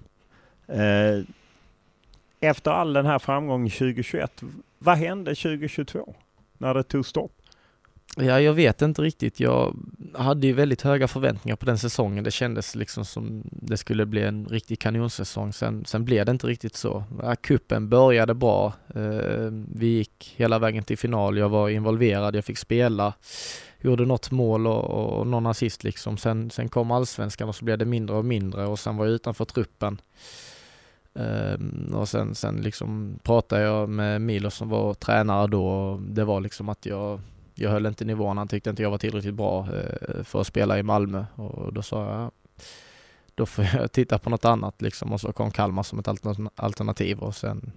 [0.67, 1.23] Eh,
[2.39, 4.43] efter all den här framgången 2021,
[4.80, 6.15] vad hände 2022?
[6.58, 7.32] När det tog stopp?
[8.17, 9.39] Ja, jag vet inte riktigt.
[9.39, 9.75] Jag
[10.13, 12.23] hade ju väldigt höga förväntningar på den säsongen.
[12.23, 15.54] Det kändes liksom som det skulle bli en riktig kanonsäsong.
[15.54, 17.04] Sen, sen blev det inte riktigt så.
[17.21, 18.73] Ja, kuppen började bra.
[18.95, 21.38] Eh, vi gick hela vägen till final.
[21.38, 23.13] Jag var involverad, jag fick spela.
[23.82, 24.84] Gjorde något mål och,
[25.19, 26.17] och någon assist liksom.
[26.17, 29.13] Sen, sen kom allsvenskan och så blev det mindre och mindre och sen var jag
[29.13, 30.01] utanför truppen.
[31.13, 36.23] Um, och sen, sen liksom pratade jag med Milos som var tränare då och det
[36.23, 37.19] var liksom att jag
[37.55, 40.79] jag höll inte nivån, han tyckte inte jag var tillräckligt bra eh, för att spela
[40.79, 42.31] i Malmö och då sa jag
[43.35, 46.07] då får jag titta på något annat liksom och så kom Kalmar som ett
[46.55, 47.71] alternativ och sen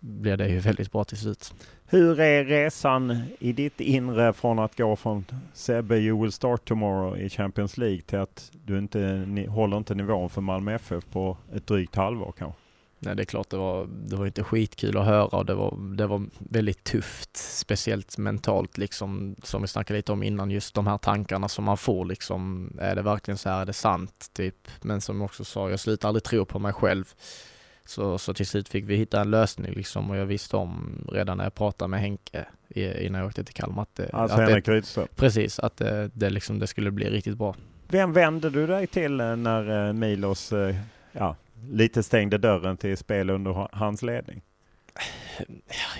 [0.00, 1.54] blev det ju väldigt bra till slut.
[1.86, 7.18] Hur är resan i ditt inre från att gå från Sebbe you will start tomorrow
[7.18, 11.36] i Champions League till att du inte ni, håller inte nivån för Malmö FF på
[11.52, 12.58] ett drygt halvår kanske?
[13.04, 15.78] Nej, det är klart det var, det var inte skitkul att höra och det var,
[15.96, 20.86] det var väldigt tufft, speciellt mentalt liksom, som vi snackade lite om innan, just de
[20.86, 24.68] här tankarna som man får liksom, är det verkligen så här, är det sant, typ.
[24.82, 27.04] Men som jag också sa, jag slutar aldrig tro på mig själv.
[27.84, 31.36] Så, så till slut fick vi hitta en lösning liksom och jag visste om redan
[31.36, 35.08] när jag pratade med Henke innan jag åkte till Kalmar att, alltså att Henrik Rydström?
[35.16, 37.54] Precis, att det, det, liksom, det skulle bli riktigt bra.
[37.88, 40.52] Vem vände du dig till när Milos
[41.12, 41.36] ja,
[41.70, 44.42] lite stängde dörren till spel under hans ledning?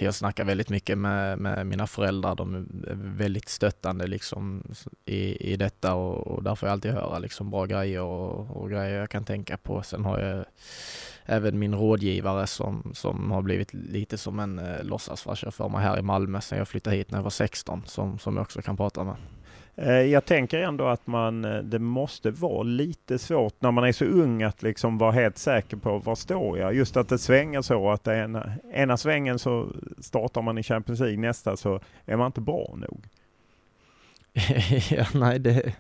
[0.01, 2.35] Jag snackar väldigt mycket med, med mina föräldrar.
[2.35, 4.62] De är väldigt stöttande liksom
[5.05, 8.70] i, i detta och, och där får jag alltid höra liksom bra grejer och, och
[8.70, 9.83] grejer jag kan tänka på.
[9.83, 10.44] Sen har jag
[11.25, 15.98] även min rådgivare som, som har blivit lite som en eh, låtsasfarsa för mig här
[15.98, 18.77] i Malmö sen jag flyttade hit när jag var 16 som, som jag också kan
[18.77, 19.16] prata med.
[19.76, 23.92] Eh, jag tänker ändå att man, eh, det måste vara lite svårt när man är
[23.92, 26.74] så ung att liksom vara helt säker på var står jag?
[26.74, 31.00] Just att det svänger så att det ena, ena svängen så startar man i Champions
[31.00, 33.04] League, nästa så är man inte bra nog.
[34.90, 35.74] ja, nej det,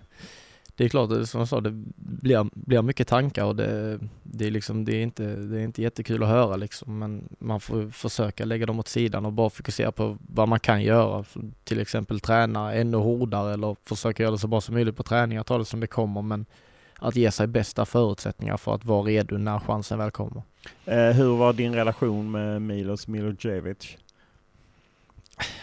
[0.76, 4.50] det är klart, som jag sa, det blir, blir mycket tankar och det, det, är
[4.50, 8.44] liksom, det, är inte, det är inte jättekul att höra liksom, men man får försöka
[8.44, 11.24] lägga dem åt sidan och bara fokusera på vad man kan göra.
[11.64, 15.42] Till exempel träna ännu hårdare eller försöka göra det så bra som möjligt på träningar,
[15.42, 16.46] ta det som det kommer, men
[16.98, 20.42] att ge sig bästa förutsättningar för att vara redo när chansen väl kommer.
[20.84, 23.96] Eh, hur var din relation med Milos Milojevic?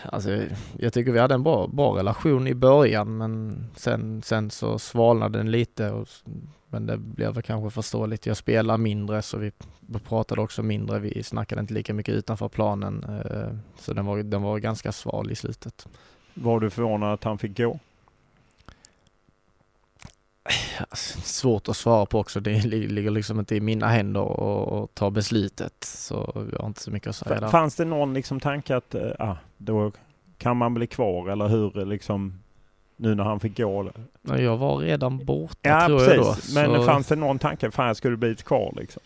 [0.04, 0.44] Alltså,
[0.78, 5.38] jag tycker vi hade en bra, bra relation i början men sen, sen så svalnade
[5.38, 5.92] den lite.
[5.92, 6.08] Och,
[6.68, 8.26] men det blev väl kanske förståeligt.
[8.26, 9.52] Jag spelar mindre så vi
[10.08, 11.00] pratade också mindre.
[11.00, 13.04] Vi snackade inte lika mycket utanför planen.
[13.04, 15.88] Eh, så den var, den var ganska sval i slutet.
[16.34, 17.80] Var du förvånad att han fick gå?
[21.24, 22.39] Svårt att svara på också.
[22.39, 25.84] Det ligger liksom inte i mina händer att ta beslutet.
[25.84, 27.48] Så jag har inte så mycket att säga där.
[27.48, 29.91] Fanns det någon liksom tanke att äh, då
[30.38, 32.39] kan man bli kvar eller hur liksom
[32.98, 33.91] nu när han fick gå?
[34.22, 36.56] Jag var redan borta ja, tror precis.
[36.56, 36.69] jag då.
[36.72, 36.88] Men så...
[36.88, 39.02] fanns det någon tanke, fan jag skulle blivit kvar liksom?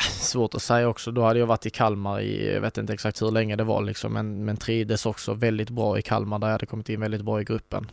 [0.00, 1.10] Svårt att säga också.
[1.10, 3.82] Då hade jag varit i Kalmar i, jag vet inte exakt hur länge det var
[3.82, 7.22] liksom, men, men trivdes också väldigt bra i Kalmar där jag hade kommit in väldigt
[7.22, 7.86] bra i gruppen.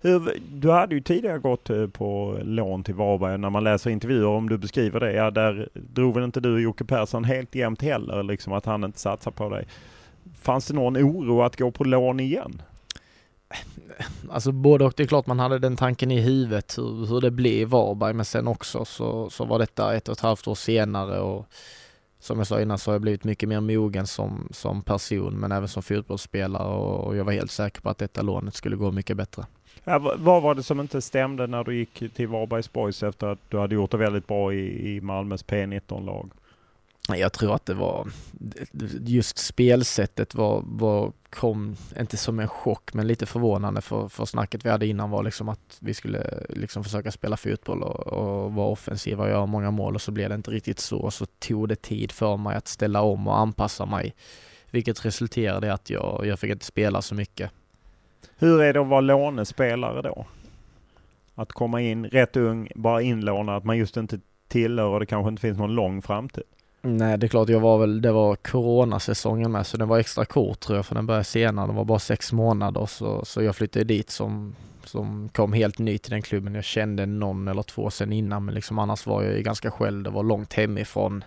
[0.00, 3.38] Hur, du hade ju tidigare gått eh, på lån till Varberg.
[3.38, 6.60] När man läser intervjuer om du beskriver det, ja där drog väl inte du och
[6.60, 9.66] Jocke Persson helt jämnt heller, liksom att han inte satsar på dig.
[10.40, 12.62] Fanns det någon oro att gå på lån igen?
[14.30, 17.30] Alltså både och, det är klart man hade den tanken i huvudet hur, hur det
[17.30, 20.54] blev i Varberg men sen också så, så var detta ett och ett halvt år
[20.54, 21.46] senare och
[22.18, 25.52] som jag sa innan så har jag blivit mycket mer mogen som, som person men
[25.52, 29.16] även som fotbollsspelare och jag var helt säker på att detta lånet skulle gå mycket
[29.16, 29.46] bättre.
[29.84, 33.38] Ja, vad var det som inte stämde när du gick till Varbergs Boys efter att
[33.48, 36.30] du hade gjort det väldigt bra i, i Malmös P19-lag?
[37.16, 38.08] Jag tror att det var
[39.06, 44.64] just spelsättet var, var, kom inte som en chock men lite förvånande för, för snacket
[44.64, 48.68] vi hade innan var liksom att vi skulle liksom försöka spela fotboll och, och vara
[48.68, 50.98] offensiva och göra många mål och så blev det inte riktigt så.
[50.98, 54.14] och Så tog det tid för mig att ställa om och anpassa mig
[54.70, 57.50] vilket resulterade i att jag, jag fick inte spela så mycket.
[58.36, 60.26] Hur är det att vara lånespelare då?
[61.34, 65.28] Att komma in rätt ung, bara inlånad, att man just inte tillhör och det kanske
[65.28, 66.44] inte finns någon lång framtid?
[66.82, 70.24] Nej, det är klart, jag var väl, det var coronasäsongen med, så den var extra
[70.24, 73.56] kort tror jag, för den började senare, den var bara sex månader, så, så jag
[73.56, 76.54] flyttade dit som, som kom helt ny till den klubben.
[76.54, 80.02] Jag kände någon eller två sen innan, men liksom annars var jag ju ganska själv,
[80.02, 81.24] det var långt hemifrån.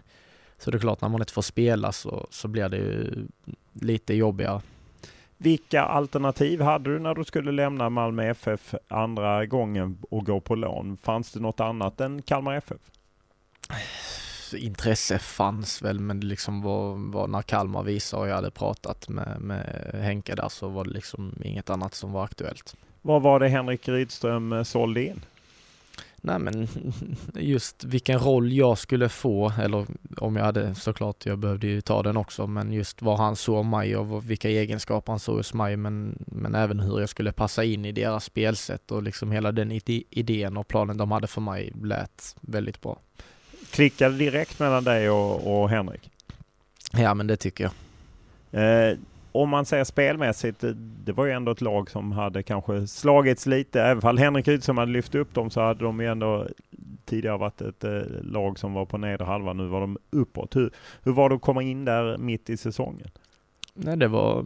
[0.57, 3.27] Så det är klart, när man inte får spela så, så blir det ju
[3.73, 4.61] lite jobbigare.
[5.37, 10.55] Vilka alternativ hade du när du skulle lämna Malmö FF andra gången och gå på
[10.55, 10.97] lån?
[10.97, 12.81] Fanns det något annat än Kalmar FF?
[14.53, 19.09] Intresse fanns väl men det liksom var, var när Kalmar visade och jag hade pratat
[19.09, 22.75] med, med Henke där så var det liksom inget annat som var aktuellt.
[23.01, 25.21] Vad var det Henrik Rydström eh, sålde in?
[26.23, 26.67] Nej men
[27.35, 29.85] just vilken roll jag skulle få, eller
[30.17, 33.65] om jag hade såklart, jag behövde ju ta den också, men just vad han såg
[33.65, 37.63] mig och vilka egenskaper han såg hos mig, men, men även hur jag skulle passa
[37.63, 41.73] in i deras spelsätt och liksom hela den idén och planen de hade för mig
[41.83, 42.99] lät väldigt bra.
[43.71, 46.09] Klickade direkt mellan dig och, och Henrik?
[46.93, 47.73] Ja men det tycker jag.
[48.63, 48.97] Eh,
[49.31, 50.63] om man säger spelmässigt,
[51.05, 53.81] det var ju ändå ett lag som hade kanske slagits lite.
[53.81, 56.47] Även om Henrik Rydström hade lyft upp dem så hade de ju ändå
[57.05, 59.57] tidigare varit ett eh, lag som var på nedre halvan.
[59.57, 60.55] Nu var de uppåt.
[60.55, 60.71] Hur,
[61.03, 63.11] hur var det att komma in där mitt i säsongen?
[63.73, 64.45] Nej, det var,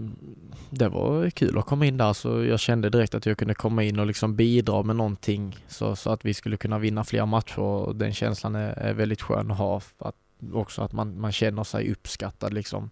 [0.70, 3.84] det var kul att komma in där så jag kände direkt att jag kunde komma
[3.84, 7.60] in och liksom bidra med någonting så, så att vi skulle kunna vinna fler matcher
[7.60, 9.82] och den känslan är, är väldigt skön att ha.
[9.98, 10.16] Att
[10.54, 12.90] också att man, man känner sig uppskattad liksom.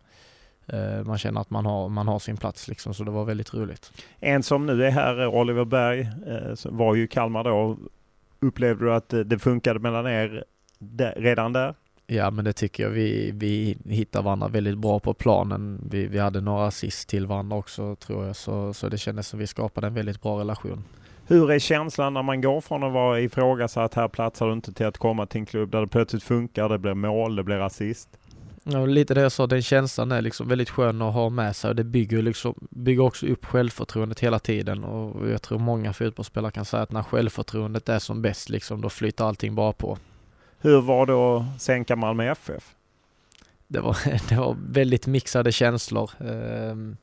[0.68, 3.54] Eh, man känner att man har, man har sin plats liksom, så det var väldigt
[3.54, 3.92] roligt.
[4.20, 7.78] En som nu är här, Oliver Berg, eh, var ju i Kalmar då.
[8.40, 10.44] Upplevde du att eh, det funkade mellan er
[11.16, 11.76] redan där?
[12.08, 12.90] Ja men det tycker jag.
[12.90, 15.88] Vi, vi hittar varandra väldigt bra på planen.
[15.92, 19.40] Vi, vi hade några assist till varandra också tror jag, så, så det kändes som
[19.40, 20.84] vi skapade en väldigt bra relation.
[21.28, 24.86] Hur är känslan när man går från att vara ifrågasatt, här platsar du inte till
[24.86, 28.10] att komma till en klubb där det plötsligt funkar, det blir mål, det blir assist?
[28.64, 31.70] Ja, lite det jag sa, den känslan är liksom väldigt skön att ha med sig
[31.70, 36.52] och det bygger, liksom, bygger också upp självförtroendet hela tiden och jag tror många fotbollsspelare
[36.52, 39.98] kan säga att när självförtroendet är som bäst liksom, då flyter allting bara på.
[40.64, 42.76] Hur var det att sänka Malmö FF?
[43.68, 43.98] Det var,
[44.30, 46.12] det var väldigt mixade känslor.
[46.20, 46.98] Ehm,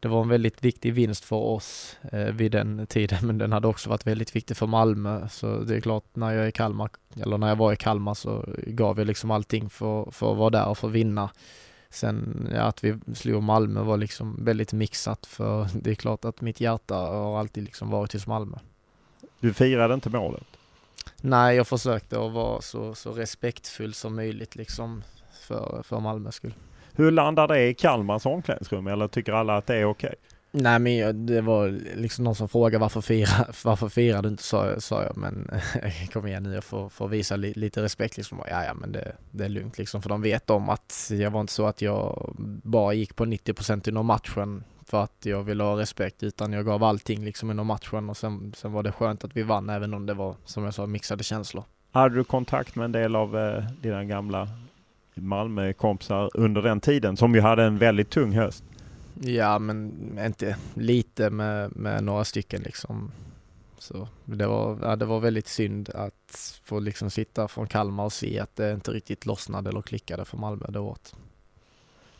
[0.00, 3.68] det var en väldigt viktig vinst för oss eh, vid den tiden, men den hade
[3.68, 5.28] också varit väldigt viktig för Malmö.
[5.28, 6.90] Så det är klart, när jag är Kalmar,
[7.22, 10.50] eller när jag var i Kalmar så gav jag liksom allting för, för att vara
[10.50, 11.30] där och för att vinna.
[11.90, 16.40] Sen ja, att vi slog Malmö var liksom väldigt mixat, för det är klart att
[16.40, 18.56] mitt hjärta har alltid liksom varit hos Malmö.
[19.40, 20.57] Du firade inte målet?
[21.20, 25.02] Nej, jag försökte att vara så, så respektfull som möjligt liksom
[25.40, 26.54] för, för Malmös skull.
[26.92, 30.08] Hur landar det i Kalmars omklädningsrum eller tycker alla att det är okej?
[30.08, 30.38] Okay?
[30.50, 34.80] Nej men det var liksom någon som frågade varför firar, varför firar du inte sa,
[34.80, 35.50] sa jag men
[36.12, 38.38] kom igen nu jag får, får visa li, lite respekt liksom.
[38.50, 41.40] Ja ja men det, det är lugnt liksom för de vet om att jag var
[41.40, 45.78] inte så att jag bara gick på 90% under matchen för att jag ville ha
[45.78, 49.36] respekt utan jag gav allting liksom under matchen och sen, sen var det skönt att
[49.36, 51.64] vi vann även om det var som jag sa mixade känslor.
[51.90, 54.48] Hade du kontakt med en del av eh, dina gamla
[55.14, 58.64] Malmö-kompisar under den tiden som ju hade en väldigt tung höst?
[59.20, 59.92] Ja men
[60.26, 63.10] inte lite med, med några stycken liksom.
[63.78, 68.12] Så det var, ja, det var väldigt synd att få liksom sitta från Kalmar och
[68.12, 71.14] se att det inte riktigt lossnade eller klickade för Malmö det året.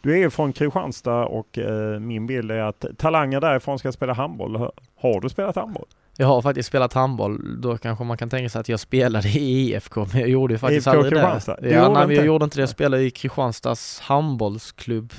[0.01, 4.13] Du är ju från Kristianstad och eh, min bild är att talanger därifrån ska spela
[4.13, 4.71] handboll.
[5.01, 5.87] Har du spelat handboll?
[6.17, 7.61] Jag har faktiskt spelat handboll.
[7.61, 10.59] Då kanske man kan tänka sig att jag spelade i IFK, men jag gjorde ju
[10.59, 11.57] faktiskt IFK aldrig Kristianstad.
[11.61, 11.71] det.
[11.71, 12.63] Ja, nej, men jag gjorde inte det.
[12.63, 15.13] Jag spelade i Kristianstads handbollsklubb.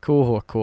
[0.00, 0.54] KHK,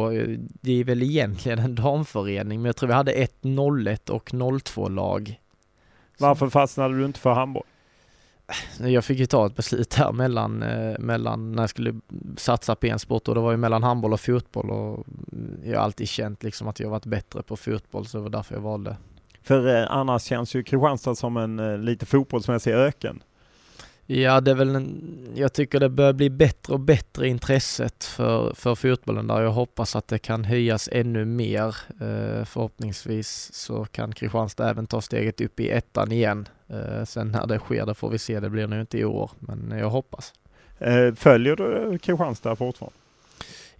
[0.62, 3.44] det är väl egentligen en damförening, men jag tror vi hade ett
[3.88, 4.32] 01 och
[4.64, 5.40] 02 lag.
[6.20, 7.64] Varför fastnade du inte för handboll?
[8.80, 11.96] Eh, jag fick ju ta ett beslut här mellan, eh, mellan när jag skulle
[12.38, 15.78] satsa på en sport och det var ju mellan handboll och fotboll och mm, jag
[15.78, 18.62] har alltid känt liksom att jag varit bättre på fotboll så det var därför jag
[18.62, 18.98] valde.
[19.42, 23.24] För eh, annars känns ju Kristianstad som en lite fotbollsmässig öken.
[24.10, 28.54] Ja, det är väl en, jag tycker det börjar bli bättre och bättre intresset för,
[28.54, 29.42] för fotbollen där.
[29.42, 31.76] Jag hoppas att det kan höjas ännu mer.
[31.90, 36.48] Eh, förhoppningsvis så kan Kristianstad även ta steget upp i ettan igen.
[36.68, 38.40] Eh, sen när det sker, det får vi se.
[38.40, 40.34] Det blir nog inte i år, men jag hoppas.
[40.80, 42.98] Eh, följer du Kristianstad fortfarande?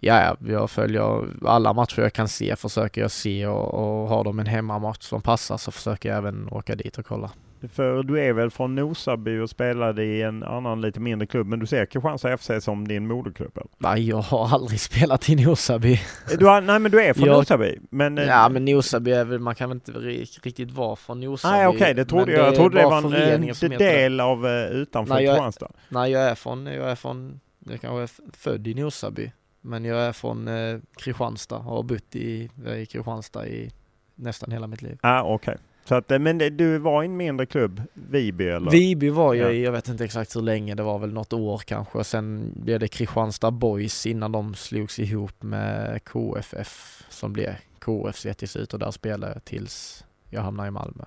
[0.00, 4.38] Ja, jag följer alla matcher jag kan se, försöker jag se och, och har de
[4.38, 7.30] en hemmamatch som passar så försöker jag även åka dit och kolla.
[7.72, 11.58] För du är väl från Nosaby och spelade i en annan lite mindre klubb, men
[11.58, 13.56] du ser Kristianstad FC som din moderklubb?
[13.56, 13.68] Eller?
[13.78, 16.00] Nej, jag har aldrig spelat i Nosaby.
[16.38, 17.78] Du har, nej, men du är från jag, Nosaby?
[17.90, 21.52] Men, eh, ja, men Nosaby är väl, man kan väl inte riktigt vara från Nosaby.
[21.52, 22.46] Nej, okej, okay, det trodde jag.
[22.46, 25.70] Jag trodde det var en, en del av uh, utanför nej, Kristianstad.
[25.88, 29.98] Nej, jag är från, jag är från, jag kanske är född i Nosaby, men jag
[29.98, 33.70] är från uh, Kristianstad och har bott i, i Kristianstad i
[34.14, 34.98] nästan hela mitt liv.
[35.00, 35.34] Ah, okej.
[35.34, 35.64] Okay.
[35.88, 38.70] Så att, eh, men du var i en mindre klubb, Viby eller?
[38.70, 41.58] Viby var jag i, jag vet inte exakt hur länge, det var väl något år
[41.58, 42.04] kanske.
[42.04, 48.48] Sen blev det Kristianstad Boys innan de slogs ihop med KFF som blev KFC till
[48.48, 51.04] slut och där spelade jag tills jag hamnade i Malmö.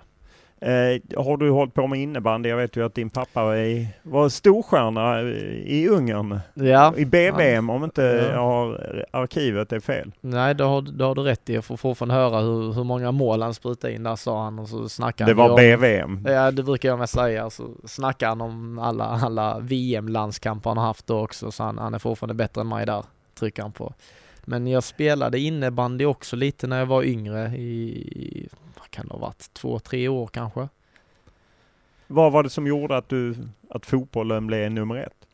[0.65, 2.49] Eh, har du hållit på med innebandy?
[2.49, 5.21] Jag vet ju att din pappa är, var storstjärna
[5.65, 6.39] i Ungern.
[6.53, 6.93] Ja.
[6.97, 8.33] I BBM om inte ja.
[8.33, 10.11] jag har, arkivet är fel.
[10.21, 11.53] Nej, det har, det har du rätt i.
[11.53, 14.69] Jag får fortfarande höra hur, hur många mål han sprutade in där sa han och
[14.69, 16.25] så snackade Det var BVM?
[16.27, 17.49] Ja, det brukar jag med säga.
[17.49, 21.51] Så snackar han om alla, alla VM-landskamper han har haft då också.
[21.51, 23.03] Så han, han är fortfarande bättre än mig där,
[23.39, 23.93] trycker han på.
[24.45, 28.47] Men jag spelade innebandy också lite när jag var yngre i
[28.91, 30.67] kan det ha varit, två, tre år kanske.
[32.07, 33.35] Vad var det som gjorde att du,
[33.69, 35.27] att fotbollen blev nummer ett?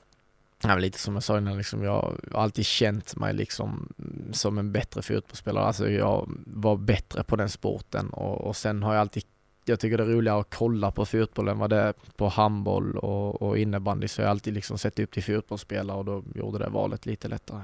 [0.64, 3.94] Ja, lite som jag sa innan, liksom, jag har alltid känt mig liksom
[4.32, 5.66] som en bättre fotbollsspelare.
[5.66, 9.24] Alltså jag var bättre på den sporten och, och sen har jag alltid
[9.70, 12.98] jag tycker det är roligare att kolla på fotboll än vad det är på handboll
[12.98, 14.08] och, och innebandy.
[14.08, 17.28] Så jag har alltid liksom sett upp till fotbollsspelare och då gjorde det valet lite
[17.28, 17.62] lättare.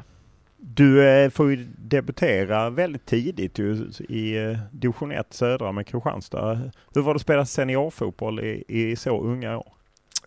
[0.66, 3.59] Du eh, får ju debutera väldigt tidigt
[3.99, 6.72] i eh, division 1 södra med Kristianstad.
[6.93, 9.74] Hur var det att spela seniorfotboll i, i så unga år?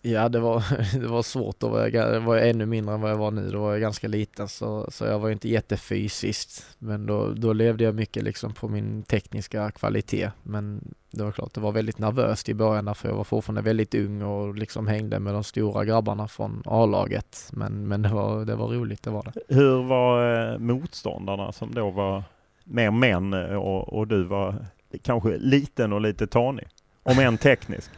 [0.01, 0.63] Ja, det var,
[0.99, 1.59] det var svårt.
[1.59, 3.49] Då var jag, var ännu mindre än vad jag var nu.
[3.49, 6.75] Då var jag ganska liten så, så jag var inte jättefysiskt.
[6.79, 10.31] Men då, då levde jag mycket liksom på min tekniska kvalitet.
[10.43, 13.95] Men det var klart, det var väldigt nervöst i början för jag var fortfarande väldigt
[13.95, 17.49] ung och liksom hängde med de stora grabbarna från A-laget.
[17.53, 19.55] Men, men det, var, det var roligt, det var det.
[19.55, 22.23] Hur var eh, motståndarna som då var
[22.63, 24.65] mer män eh, och, och du var
[25.01, 26.67] kanske liten och lite tanig?
[27.03, 27.91] Om än teknisk?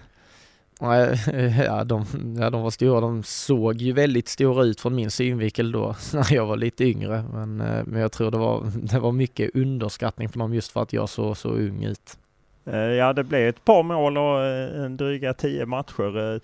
[1.65, 2.05] Ja de,
[2.39, 3.01] ja, de var stora.
[3.01, 7.23] De såg ju väldigt stora ut från min synvinkel då, när jag var lite yngre.
[7.33, 10.81] Men, eh, men jag tror det var, det var mycket underskattning för dem just för
[10.81, 12.17] att jag såg så ung ut.
[12.65, 16.41] Eh, ja, det blev ett par mål och eh, en dryga tio matcher.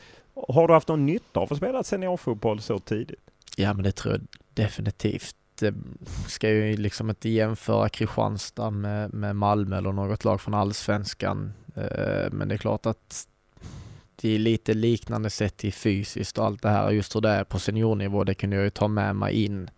[0.47, 3.19] Har du haft någon nytta av att spela seniorfotboll så tidigt?
[3.57, 4.21] Ja, men det tror jag
[4.53, 5.35] definitivt.
[5.59, 5.73] Det
[6.27, 11.53] ska ju liksom inte jämföra Kristianstad med, med Malmö eller något lag från allsvenskan.
[12.31, 13.27] Men det är klart att
[14.27, 16.91] är lite liknande sett till fysiskt och allt det här.
[16.91, 19.69] Just hur det är på seniornivå, det kunde jag ju ta med mig in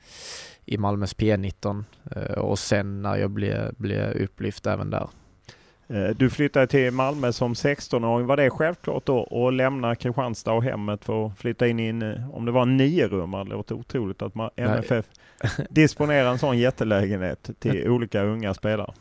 [0.66, 1.84] i Malmös P19
[2.16, 5.08] eh, och sen när jag blev, blev upplyft även där.
[5.90, 8.28] Eh, du flyttade till Malmö som 16-åring.
[8.28, 12.24] Var det självklart då att lämna Kristianstad och hemmet för att flytta in i en,
[12.34, 15.06] om det var en niorummare, det låter otroligt att man, MFF
[15.70, 18.94] disponerar en sån jättelägenhet till olika unga spelare?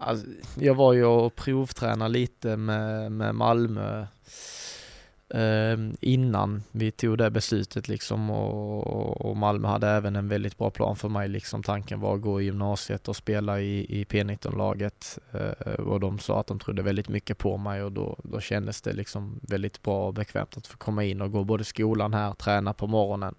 [0.00, 0.26] Alltså,
[0.60, 4.06] jag var ju och provtränade lite med, med Malmö
[5.28, 10.70] eh, innan vi tog det beslutet liksom och, och, Malmö hade även en väldigt bra
[10.70, 11.62] plan för mig liksom.
[11.62, 16.40] Tanken var att gå i gymnasiet och spela i, i P19-laget eh, och de sa
[16.40, 20.06] att de trodde väldigt mycket på mig och då, då kändes det liksom väldigt bra
[20.06, 23.34] och bekvämt att få komma in och gå både skolan här, träna på morgonen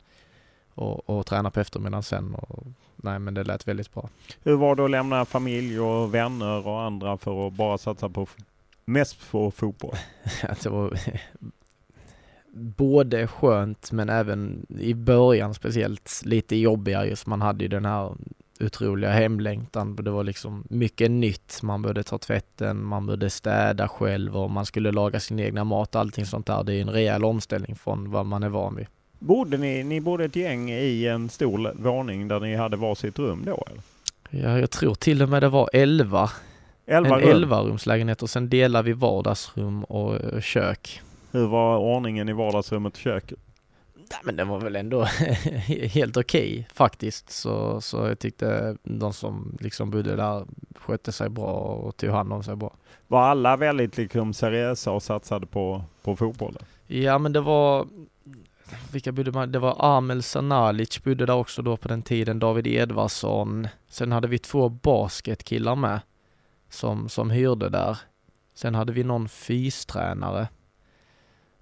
[0.80, 2.64] och, och träna på eftermiddagen sen och
[2.96, 4.10] nej men det lät väldigt bra.
[4.44, 8.28] Hur var det att lämna familj och vänner och andra för att bara satsa på
[8.86, 9.96] mest på fotboll?
[10.64, 11.00] det var
[12.54, 18.16] både skönt men även i början speciellt lite jobbigare just man hade ju den här
[18.60, 19.96] otroliga hemlängtan.
[19.96, 21.60] Det var liksom mycket nytt.
[21.64, 25.96] Man började ta tvätten, man började städa själv och man skulle laga sin egna mat.
[25.96, 26.64] Allting sånt där.
[26.64, 28.88] Det är en rejäl omställning från vad man är van vid.
[29.20, 33.44] Bodde ni, ni bodde ett gäng i en stor våning där ni hade varsitt rum
[33.46, 33.82] då eller?
[34.30, 36.30] Ja, jag tror till och med det var elva.
[36.86, 41.02] elva en elvarumslägenhet och sen delade vi vardagsrum och kök.
[41.32, 43.40] Hur var ordningen i vardagsrummet och köket?
[43.96, 45.04] Nej, men den var väl ändå
[45.94, 47.32] helt okej okay, faktiskt.
[47.32, 50.46] Så, så jag tyckte de som liksom bodde där
[50.76, 52.74] skötte sig bra och tog hand om sig bra.
[53.08, 56.64] Var alla väldigt liksom seriösa och satsade på, på fotbollen?
[56.88, 57.88] Ja men det var
[58.92, 59.52] vilka bodde man?
[59.52, 63.68] Det var Amel Sanalic bodde där också då på den tiden, David Edvardsson.
[63.90, 66.00] Sen hade vi två basketkillar med
[66.70, 67.98] som, som hyrde där.
[68.54, 70.48] Sen hade vi någon fystränare.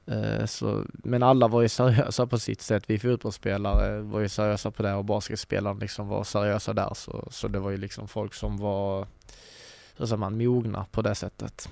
[0.06, 2.84] Eh, så, men alla var ju seriösa på sitt sätt.
[2.88, 6.94] Vi fotbollsspelare var ju seriösa på det och basketspelarna liksom var seriösa där.
[6.94, 9.08] Så, så det var ju liksom folk som var,
[9.98, 11.70] så säger man, mogna på det sättet.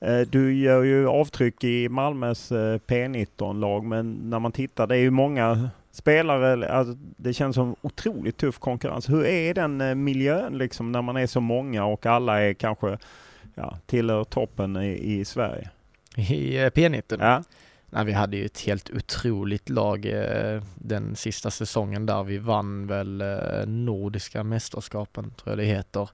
[0.00, 5.00] Eh, du gör ju avtryck i Malmös eh, P19-lag, men när man tittar, det är
[5.00, 9.08] ju många spelare, alltså det känns som otroligt tuff konkurrens.
[9.08, 12.98] Hur är den eh, miljön liksom när man är så många och alla är kanske,
[13.54, 15.70] ja, tillhör toppen i, i Sverige?
[16.16, 17.16] I P19?
[17.20, 17.42] Ja.
[17.90, 20.14] Nej, vi hade ju ett helt otroligt lag
[20.74, 22.22] den sista säsongen där.
[22.22, 23.22] Vi vann väl
[23.66, 26.08] Nordiska mästerskapen, tror jag det heter.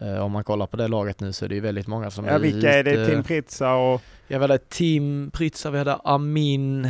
[0.00, 2.24] Eh, om man kollar på det laget nu så är det ju väldigt många som
[2.24, 3.06] ja, är vilka är det?
[3.06, 4.02] Tim Pritsa och?
[4.28, 6.84] Ja, vi hade Tim Pritsa, vi hade Amin,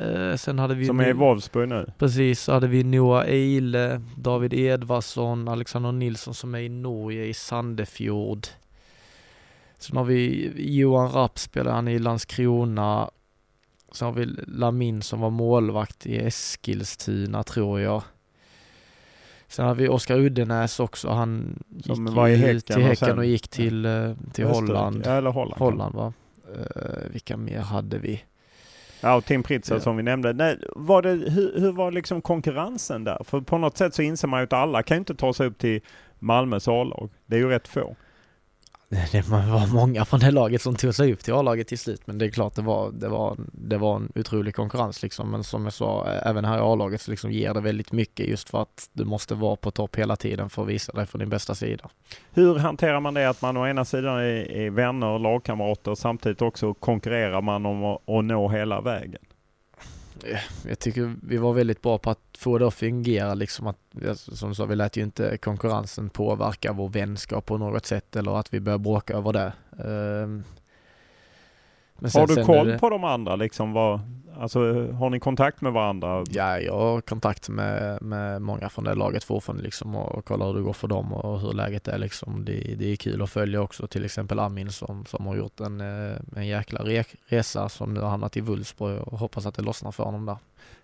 [0.00, 0.86] eh, sen hade vi...
[0.86, 1.90] Som är i Wolfsburg nu?
[1.98, 7.34] Precis, så hade vi Noah Eile, David Edvardsson, Alexander Nilsson som är i Norge i
[7.34, 8.46] Sandefjord.
[9.78, 13.10] Sen har vi Johan Rapp spelar han i Landskrona.
[13.92, 18.02] Sen har vi Lamin som var målvakt i Eskilstuna tror jag.
[19.48, 21.08] Sen har vi Oskar Uddenäs också.
[21.08, 25.02] Han Som gick var i häcken till Häcken och, gick till, eh, till Holland.
[25.06, 25.58] Ja, eller Holland.
[25.58, 26.12] Holland va.
[26.56, 28.22] Uh, vilka mer hade vi?
[29.00, 29.80] Ja, och Tim Pritzer ja.
[29.80, 30.32] som vi nämnde.
[30.32, 33.18] Nej, var det, hur, hur var liksom konkurrensen där?
[33.24, 35.58] För på något sätt så inser man ju att alla kan inte ta sig upp
[35.58, 35.80] till
[36.18, 37.10] Malmös A-lag.
[37.26, 37.96] Det är ju rätt få.
[39.12, 42.18] det var många från det laget som tog sig upp till A-laget till slut men
[42.18, 45.64] det är klart det var, det var, det var en otrolig konkurrens liksom men som
[45.64, 48.90] jag sa även här i A-laget så liksom ger det väldigt mycket just för att
[48.92, 51.90] du måste vara på topp hela tiden för att visa dig från din bästa sida.
[52.32, 55.98] Hur hanterar man det att man å ena sidan är, är vänner och lagkamrater och
[55.98, 59.22] samtidigt också konkurrerar man om att, att nå hela vägen?
[60.68, 63.78] Jag tycker vi var väldigt bra på att få det att fungera liksom att,
[64.16, 68.38] som du sa, vi lät ju inte konkurrensen påverka vår vänskap på något sätt eller
[68.38, 69.52] att vi började bråka över det.
[69.78, 70.44] Ehm,
[72.14, 72.78] har du koll det...
[72.78, 73.72] på de andra liksom?
[73.72, 74.00] Vad,
[74.38, 76.24] alltså, har ni kontakt med varandra?
[76.30, 80.46] Ja, jag har kontakt med, med många från det laget fortfarande liksom och, och kollar
[80.46, 82.44] hur det går för dem och hur läget är liksom.
[82.44, 85.80] Det, det är kul att följa också, till exempel Amin som, som har gjort en,
[85.80, 89.62] eh, en jäkla re, resa som nu har hamnat i Wolfsburg och hoppas att det
[89.62, 90.36] lossnar för honom där.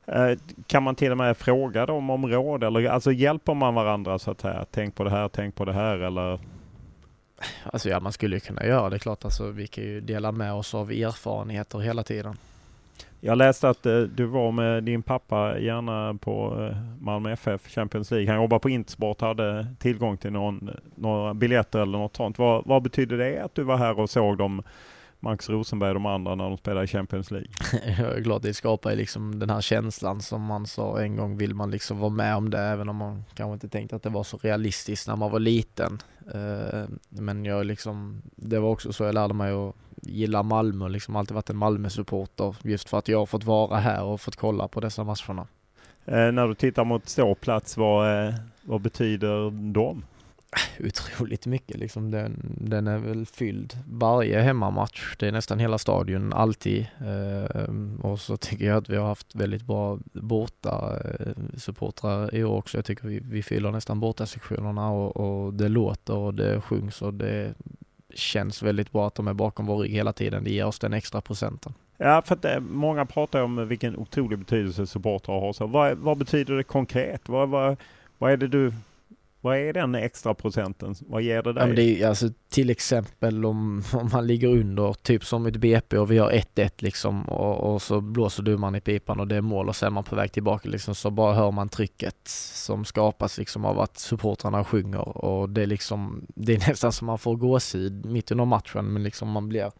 [0.06, 4.18] Eh, kan man till och med fråga dem om råd eller alltså hjälper man varandra
[4.18, 4.64] så att säga?
[4.70, 6.40] Tänk på det här, tänk på det här eller?
[7.64, 9.24] Alltså ja, man skulle ju kunna göra det klart.
[9.24, 12.36] Alltså, vi kan ju dela med oss av erfarenheter hela tiden.
[13.22, 18.10] Jag läste att eh, du var med din pappa gärna på eh, Malmö FF Champions
[18.10, 18.28] League.
[18.28, 22.38] Han jobbar på Intersport, hade tillgång till någon, några biljetter eller något sånt.
[22.38, 24.62] Vad, vad betyder det att du var här och såg dem
[25.20, 27.48] Max Rosenberg och de andra när de spelade i Champions League.
[27.98, 31.54] Jag är glad det skapar liksom den här känslan som man sa en gång vill
[31.54, 34.24] man liksom vara med om det även om man kanske inte tänkte att det var
[34.24, 35.98] så realistiskt när man var liten.
[36.34, 41.16] Eh, men jag liksom, det var också så jag lärde mig att gilla Malmö, liksom
[41.16, 44.68] alltid varit en Malmö-supporter just för att jag har fått vara här och fått kolla
[44.68, 45.46] på dessa matcherna.
[46.04, 50.02] Eh, när du tittar mot ståplats, vad, eh, vad betyder de?
[50.80, 52.10] otroligt mycket liksom.
[52.10, 55.16] Den, den är väl fylld varje hemmamatch.
[55.18, 56.86] Det är nästan hela stadion, alltid.
[57.00, 57.64] Eh,
[58.02, 62.56] och så tycker jag att vi har haft väldigt bra borta eh, supportrar i år
[62.56, 62.78] också.
[62.78, 67.02] Jag tycker vi, vi fyller nästan borta sektionerna och, och det låter och det sjungs
[67.02, 67.54] och det
[68.14, 70.44] känns väldigt bra att de är bakom vår rygg hela tiden.
[70.44, 71.74] Det ger oss den extra procenten.
[71.96, 75.52] Ja, för att eh, många pratar om vilken otrolig betydelse supportrar har.
[75.52, 77.28] Så vad, vad betyder det konkret?
[77.28, 77.76] Vad, vad,
[78.18, 78.72] vad är det du
[79.40, 80.94] vad är den extra procenten?
[81.00, 81.62] Vad ger det dig?
[81.62, 85.56] Ja, men det är, alltså, till exempel om, om man ligger under, typ som ett
[85.56, 89.36] BP och vi har 1-1 liksom och, och, så blåser domaren i pipan och det
[89.36, 92.28] är mål och så är man på väg tillbaka liksom så bara hör man trycket
[92.28, 97.06] som skapas liksom av att supportrarna sjunger och det är liksom, det är nästan som
[97.06, 99.70] man får gåshud mitt under matchen men liksom man blir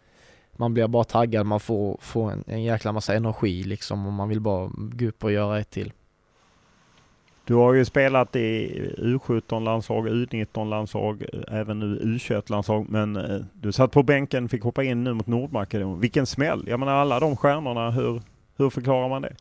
[0.52, 4.28] man blir bara taggad, man får, får en, en jäkla massa energi liksom och man
[4.28, 5.92] vill bara gå upp och göra ett till.
[7.50, 12.86] Du har ju spelat i U17-landslag, U19-landslag, även nu U21-landslag.
[12.88, 16.00] Men eh, du satt på bänken, fick hoppa in nu mot Nordmakedonien.
[16.00, 16.64] Vilken smäll!
[16.68, 18.22] Jag menar alla de stjärnorna, hur,
[18.56, 19.34] hur förklarar man det?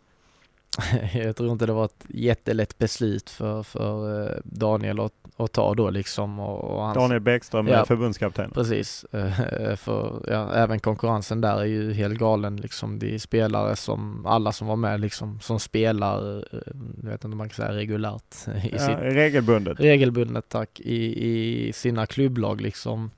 [1.13, 5.73] jag tror inte det var ett jättelätt beslut för, för eh, Daniel att, att ta
[5.73, 6.39] då liksom.
[6.39, 8.51] Och, och hans, Daniel Bäckström, ja, förbundskapten.
[8.51, 12.99] Precis, eh, för ja, även konkurrensen där är ju helt galen liksom.
[12.99, 16.59] De spelare som, alla som var med liksom, som spelar, eh,
[17.03, 18.35] jag vet inte om man kan säga reguljärt.
[18.47, 19.79] I ja, sitt, regelbundet.
[19.79, 23.11] Regelbundet tack, i, i sina klubblag liksom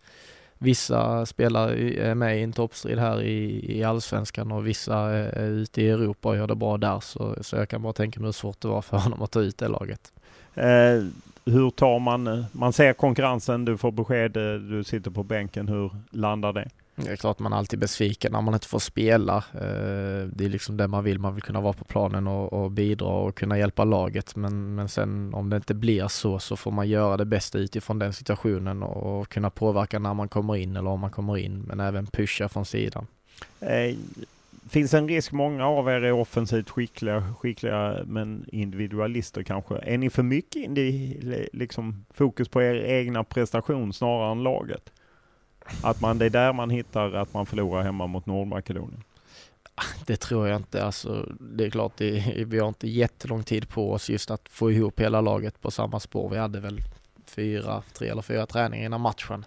[0.62, 5.47] vissa spelare är med i en toppstrid här i, i allsvenskan och vissa är, är
[5.47, 6.99] ute i Europa och gör det bra där.
[6.99, 9.41] Så, så jag kan bara tänka mig hur svårt det var för honom att ta
[9.41, 10.12] ut det laget.
[10.55, 11.05] Eh,
[11.45, 15.91] hur tar man, man ser konkurrensen, du får besked, eh, du sitter på bänken, hur
[16.09, 16.70] landar det?
[17.04, 19.38] Det är klart man är alltid besviken när man inte får spela.
[19.38, 21.20] Eh, det är liksom det man vill.
[21.20, 24.36] Man vill kunna vara på planen och, och bidra och kunna hjälpa laget.
[24.36, 27.99] Men, men sen om det inte blir så så får man göra det bästa utifrån
[27.99, 31.62] den situationen och kunna påverka när man kommer in eller om man kommer in.
[31.62, 33.08] Men även pusha från sidan.
[33.60, 33.95] Eh,
[34.70, 39.76] finns en risk, många av er är offensivt skickliga, skickliga men individualister kanske.
[39.76, 40.70] Är ni för mycket
[41.54, 44.91] liksom, fokus på er egna prestation snarare än laget?
[45.84, 49.03] Att man, det är där man hittar att man förlorar hemma mot Nordmakedonien?
[50.05, 50.86] Det tror jag inte.
[50.86, 54.72] Alltså, det är klart, det, vi har inte jättelång tid på oss just att få
[54.72, 56.30] ihop hela laget på samma spår.
[56.30, 56.80] Vi hade väl
[57.26, 59.45] fyra, tre eller fyra träningar innan matchen.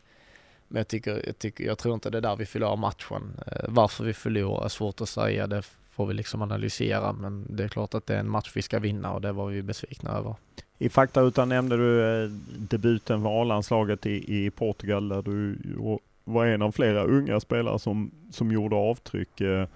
[0.69, 3.41] Men jag, tycker, jag, tycker, jag tror inte det är där vi förlorar matchen.
[3.47, 5.47] Eh, varför vi förlorar är svårt att säga.
[5.47, 7.13] Det får vi liksom analysera.
[7.13, 9.47] Men det är klart att det är en match vi ska vinna och det var
[9.47, 10.35] vi besvikna över.
[10.79, 15.59] I faktarutan nämnde du eh, debuten för A-landslaget i, i Portugal där du
[16.25, 19.41] var en av flera unga spelare som, som gjorde avtryck.
[19.41, 19.67] Eh,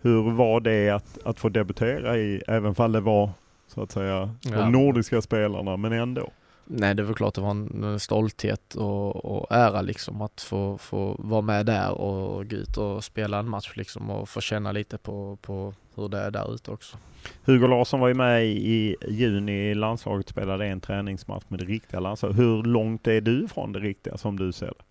[0.00, 3.30] hur var det att, att få debutera i, även fall det var
[3.68, 4.68] så att säga de ja.
[4.68, 6.30] nordiska spelarna, men ändå?
[6.68, 11.16] Nej, det var klart det var en stolthet och, och ära liksom att få, få
[11.18, 14.98] vara med där och gå ut och spela en match liksom och få känna lite
[14.98, 16.96] på, på hur det är där ute också.
[17.44, 22.00] Hugo Larsson var ju med i juni i landslaget, spelade en träningsmatch med det riktiga
[22.00, 22.38] landslaget.
[22.38, 24.84] Hur långt är du från det riktiga som du ser det?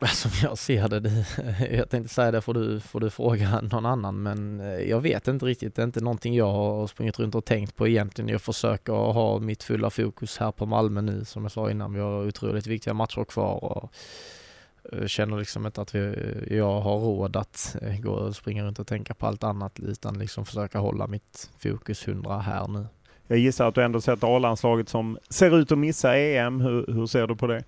[0.06, 1.26] Som jag ser det, det
[1.76, 5.28] jag tänkte säga det får du, får du fråga någon annan men eh, jag vet
[5.28, 8.28] inte riktigt, det är inte någonting jag har sprungit runt och tänkt på egentligen.
[8.28, 12.00] Jag försöker ha mitt fulla fokus här på Malmö nu som jag sa innan, vi
[12.00, 13.92] har otroligt viktiga matcher kvar och
[14.92, 18.78] eh, känner liksom inte att vi, eh, jag har råd att gå och springa runt
[18.78, 22.86] och tänka på allt annat utan liksom försöka hålla mitt fokus hundra här nu.
[23.26, 26.60] Jag gissar att du ändå sett A-landslaget som ser ut att missa EM.
[26.60, 27.64] Hur, hur ser du på det?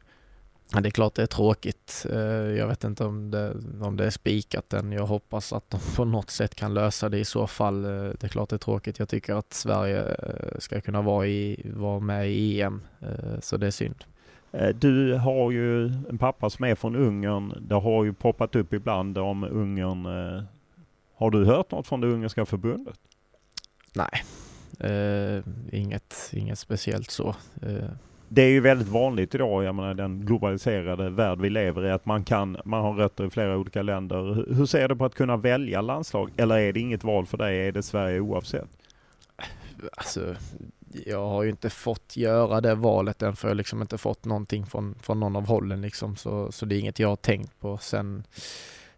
[0.74, 2.06] Ja, det är klart det är tråkigt.
[2.10, 2.18] Eh,
[2.58, 4.92] jag vet inte om det, om det är spikat än.
[4.92, 7.84] Jag hoppas att de på något sätt kan lösa det i så fall.
[7.84, 8.98] Eh, det är klart det är tråkigt.
[8.98, 12.82] Jag tycker att Sverige eh, ska kunna vara, i, vara med i EM,
[13.40, 14.04] så det är synd.
[14.74, 17.66] Du har ju en pappa som är från Ungern.
[17.68, 20.06] Det har ju poppat upp ibland om Ungern.
[21.14, 22.94] Har du hört något från det ungerska förbundet?
[23.94, 24.24] Nej,
[25.70, 27.34] inget, inget speciellt så
[28.34, 32.06] det är ju väldigt vanligt idag, jag menar den globaliserade värld vi lever i, att
[32.06, 34.54] man kan, man har rötter i flera olika länder.
[34.54, 36.30] Hur ser du på att kunna välja landslag?
[36.36, 37.68] Eller är det inget val för dig?
[37.68, 38.68] Är det Sverige oavsett?
[39.92, 40.34] Alltså,
[41.06, 44.24] jag har ju inte fått göra det valet än för jag har liksom inte fått
[44.24, 46.16] någonting från, från någon av hållen liksom.
[46.16, 47.78] Så, så det är inget jag har tänkt på.
[47.78, 48.24] Sen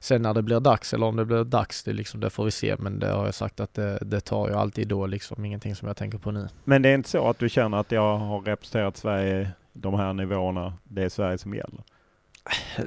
[0.05, 2.50] Sen när det blir dags eller om det blir dags, det, liksom, det får vi
[2.50, 2.76] se.
[2.78, 5.44] Men det har jag sagt att det, det tar jag alltid då liksom.
[5.44, 6.48] Ingenting som jag tänker på nu.
[6.64, 10.12] Men det är inte så att du känner att jag har representerat Sverige, de här
[10.12, 11.82] nivåerna, det är Sverige som gäller?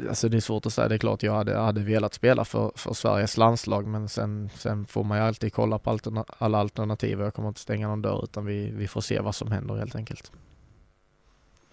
[0.09, 0.88] Alltså det är svårt att säga.
[0.88, 4.86] Det är klart jag hade, hade velat spela för, för Sveriges landslag men sen, sen
[4.86, 7.20] får man ju alltid kolla på alterna alla alternativ.
[7.20, 9.95] Jag kommer inte stänga någon dörr utan vi, vi får se vad som händer helt
[9.95, 10.32] enkelt.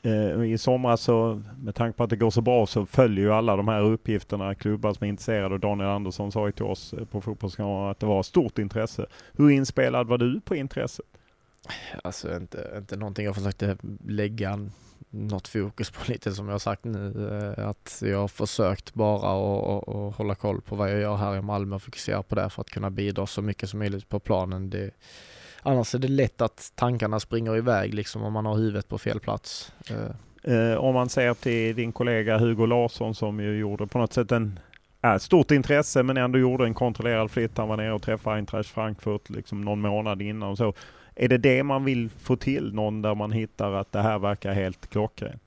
[0.05, 3.32] Eh, I somras så, med tanke på att det går så bra, så följer ju
[3.32, 6.92] alla de här uppgifterna klubbar som är intresserade och Daniel Andersson sa ju till oss
[6.92, 9.07] eh, på Fotbollskanalen att det var stort intresse.
[9.32, 11.07] Hur inspelad var du på intresset?
[12.05, 13.76] Alltså inte, inte någonting jag försökte
[14.07, 14.70] lägga
[15.11, 17.30] något fokus på lite som jag sagt nu.
[17.59, 21.42] Eh, att jag har försökt bara att hålla koll på vad jag gör här i
[21.42, 24.70] Malmö och fokusera på det för att kunna bidra så mycket som möjligt på planen.
[24.70, 24.90] Det,
[25.64, 29.20] annars är det lätt att tankarna springer iväg liksom om man har huvudet på fel
[29.20, 29.72] plats.
[29.90, 34.12] Eh, eh om man ser till din kollega Hugo Larsson som ju gjorde på något
[34.12, 34.58] sätt en
[35.02, 37.58] äh, stort intresse men ändå gjorde en kontrollerad flytt.
[37.58, 40.74] Han var nere och träffade Eintracht Frankfurt liksom någon månad innan och så.
[41.14, 42.74] Är det det man vill få till?
[42.74, 45.42] Någon där man hittar att det här verkar helt klockrent?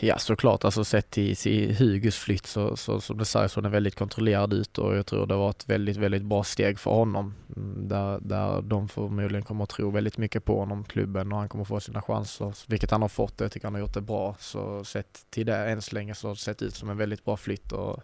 [0.00, 3.62] Ja såklart, alltså sett till, till Hugos flytt så, så som det sägs så är
[3.62, 6.90] den väldigt kontrollerad ut och jag tror det var ett väldigt, väldigt bra steg för
[6.90, 7.34] honom.
[7.56, 11.48] Mm, där, där de förmodligen kommer att tro väldigt mycket på honom, klubben, och han
[11.48, 13.40] kommer få sina chanser, vilket han har fått.
[13.40, 14.36] Jag tycker han har gjort det bra.
[14.38, 17.24] Så sett till det än så länge så har det sett ut som en väldigt
[17.24, 18.02] bra flytt och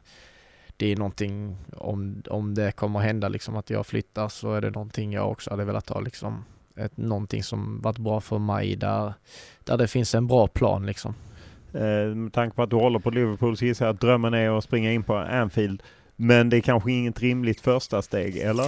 [0.77, 4.70] det är någonting, om, om det kommer hända liksom att jag flyttar så är det
[4.70, 6.45] någonting jag också hade velat ha liksom
[6.77, 9.14] ett, någonting som varit bra för mig där,
[9.64, 11.14] där det finns en bra plan liksom.
[11.73, 14.59] Eh, med tanke på att du håller på Liverpool så gissar jag att drömmen är
[14.59, 15.83] att springa in på Anfield.
[16.17, 18.64] Men det är kanske inget rimligt första steg, eller?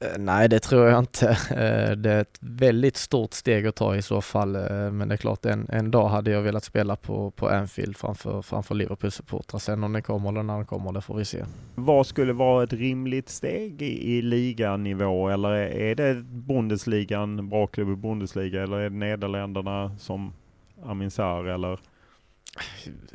[0.00, 1.38] Eh, nej, det tror jag inte.
[1.50, 4.52] Eh, det är ett väldigt stort steg att ta i så fall.
[4.92, 8.42] Men det är klart, en, en dag hade jag velat spela på, på Anfield framför,
[8.42, 9.58] framför Liverpools supportrar.
[9.58, 11.44] Sen om den kommer eller när den kommer, det får vi se.
[11.74, 15.28] Vad skulle vara ett rimligt steg i, i liganivå?
[15.28, 20.32] Eller är det Bundesligan, bra klubb i Bundesliga, eller är det Nederländerna som
[20.84, 21.78] Amin Sarr, eller?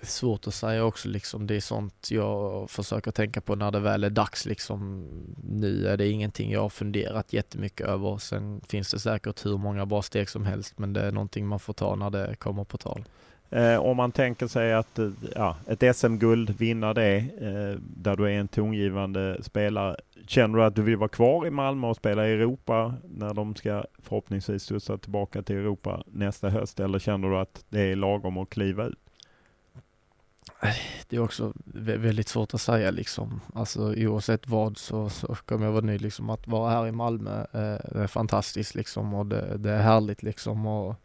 [0.04, 1.48] Svårt att säga också liksom.
[1.48, 5.08] Det är sånt jag försöker tänka på när det väl är dags liksom.
[5.44, 8.18] Nu är det ingenting jag har funderat jättemycket över.
[8.18, 11.60] Sen finns det säkert hur många bra steg som helst men det är någonting man
[11.60, 13.06] får ta när det kommer på tal.
[13.52, 18.26] Eh, om man tänker sig att eh, ja, ett SM-guld, vinna det, eh, där du
[18.26, 19.96] är en tongivande spelare.
[20.28, 23.56] Känner du att du vill vara kvar i Malmö och spela i Europa när de
[23.56, 26.80] ska förhoppningsvis studsa tillbaka till Europa nästa höst?
[26.80, 29.00] Eller känner du att det är lagom att kliva ut?
[31.08, 33.42] Det är också väldigt svårt att säga liksom.
[33.54, 36.30] Alltså oavsett vad så, så kommer jag vara nöjd liksom.
[36.30, 40.66] Att vara här i Malmö eh, är fantastiskt liksom och det, det, är härligt liksom.
[40.66, 40.96] Och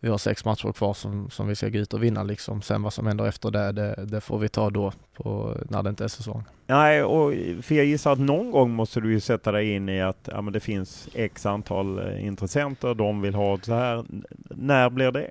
[0.00, 2.62] vi har sex matcher kvar som, som vi ska gå ut och vinna liksom.
[2.62, 5.90] Sen vad som händer efter det, det, det får vi ta då på, när det
[5.90, 6.44] inte är säsong.
[6.66, 10.02] Nej, och för jag gissar att någon gång måste du ju sätta dig in i
[10.02, 14.04] att ja, men det finns x antal eh, intressenter, de vill ha det så här.
[14.50, 15.30] När blir det?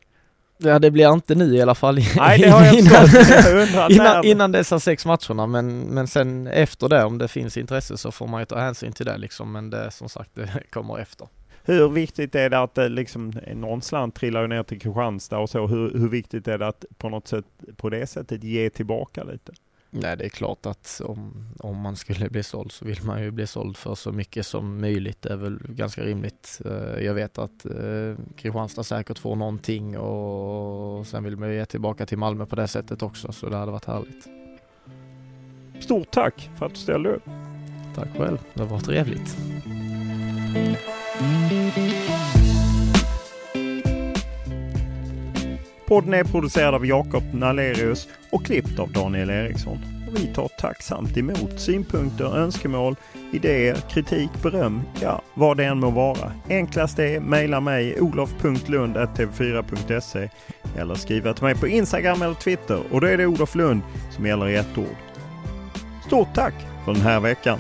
[0.58, 2.00] Ja det blir inte nu i alla fall.
[2.16, 7.04] Nej, det har jag innan, innan, innan dessa sex matcherna men, men sen efter det
[7.04, 9.52] om det finns intresse så får man ju ta hänsyn till det liksom.
[9.52, 11.28] Men det som sagt det kommer efter.
[11.64, 15.50] Hur viktigt är det att det liksom, någon slant trillar ju ner till Kristianstad och
[15.50, 17.46] så, hur, hur viktigt är det att på något sätt
[17.78, 19.52] på det sättet ge tillbaka lite?
[19.90, 23.32] Nej, det är klart att om, om man skulle bli såld så vill man ju
[23.32, 25.22] bli såld för så mycket som möjligt.
[25.22, 26.62] Det är väl ganska rimligt.
[26.66, 31.66] Eh, jag vet att eh, Kristianstad säkert får någonting och sen vill man ju ge
[31.66, 34.28] tillbaka till Malmö på det sättet också, så det hade varit härligt.
[35.80, 37.24] Stort tack för att du ställde upp.
[37.96, 39.38] Tack själv, det var trevligt.
[45.88, 49.78] Podden är producerad av Jakob Nalerius och klippt av Daniel Eriksson.
[50.16, 52.96] Vi tar tacksamt emot synpunkter, önskemål,
[53.32, 56.32] idéer, kritik, beröm, ja vad det än må vara.
[56.50, 60.30] Enklast är mejla mig olof.lund.tv4.se
[60.78, 64.26] eller skriva till mig på Instagram eller Twitter och då är det Olof Lund som
[64.26, 64.98] gäller i ett ord.
[66.08, 66.54] Stort tack
[66.86, 67.60] för den här veckan!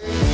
[0.00, 0.33] Bye.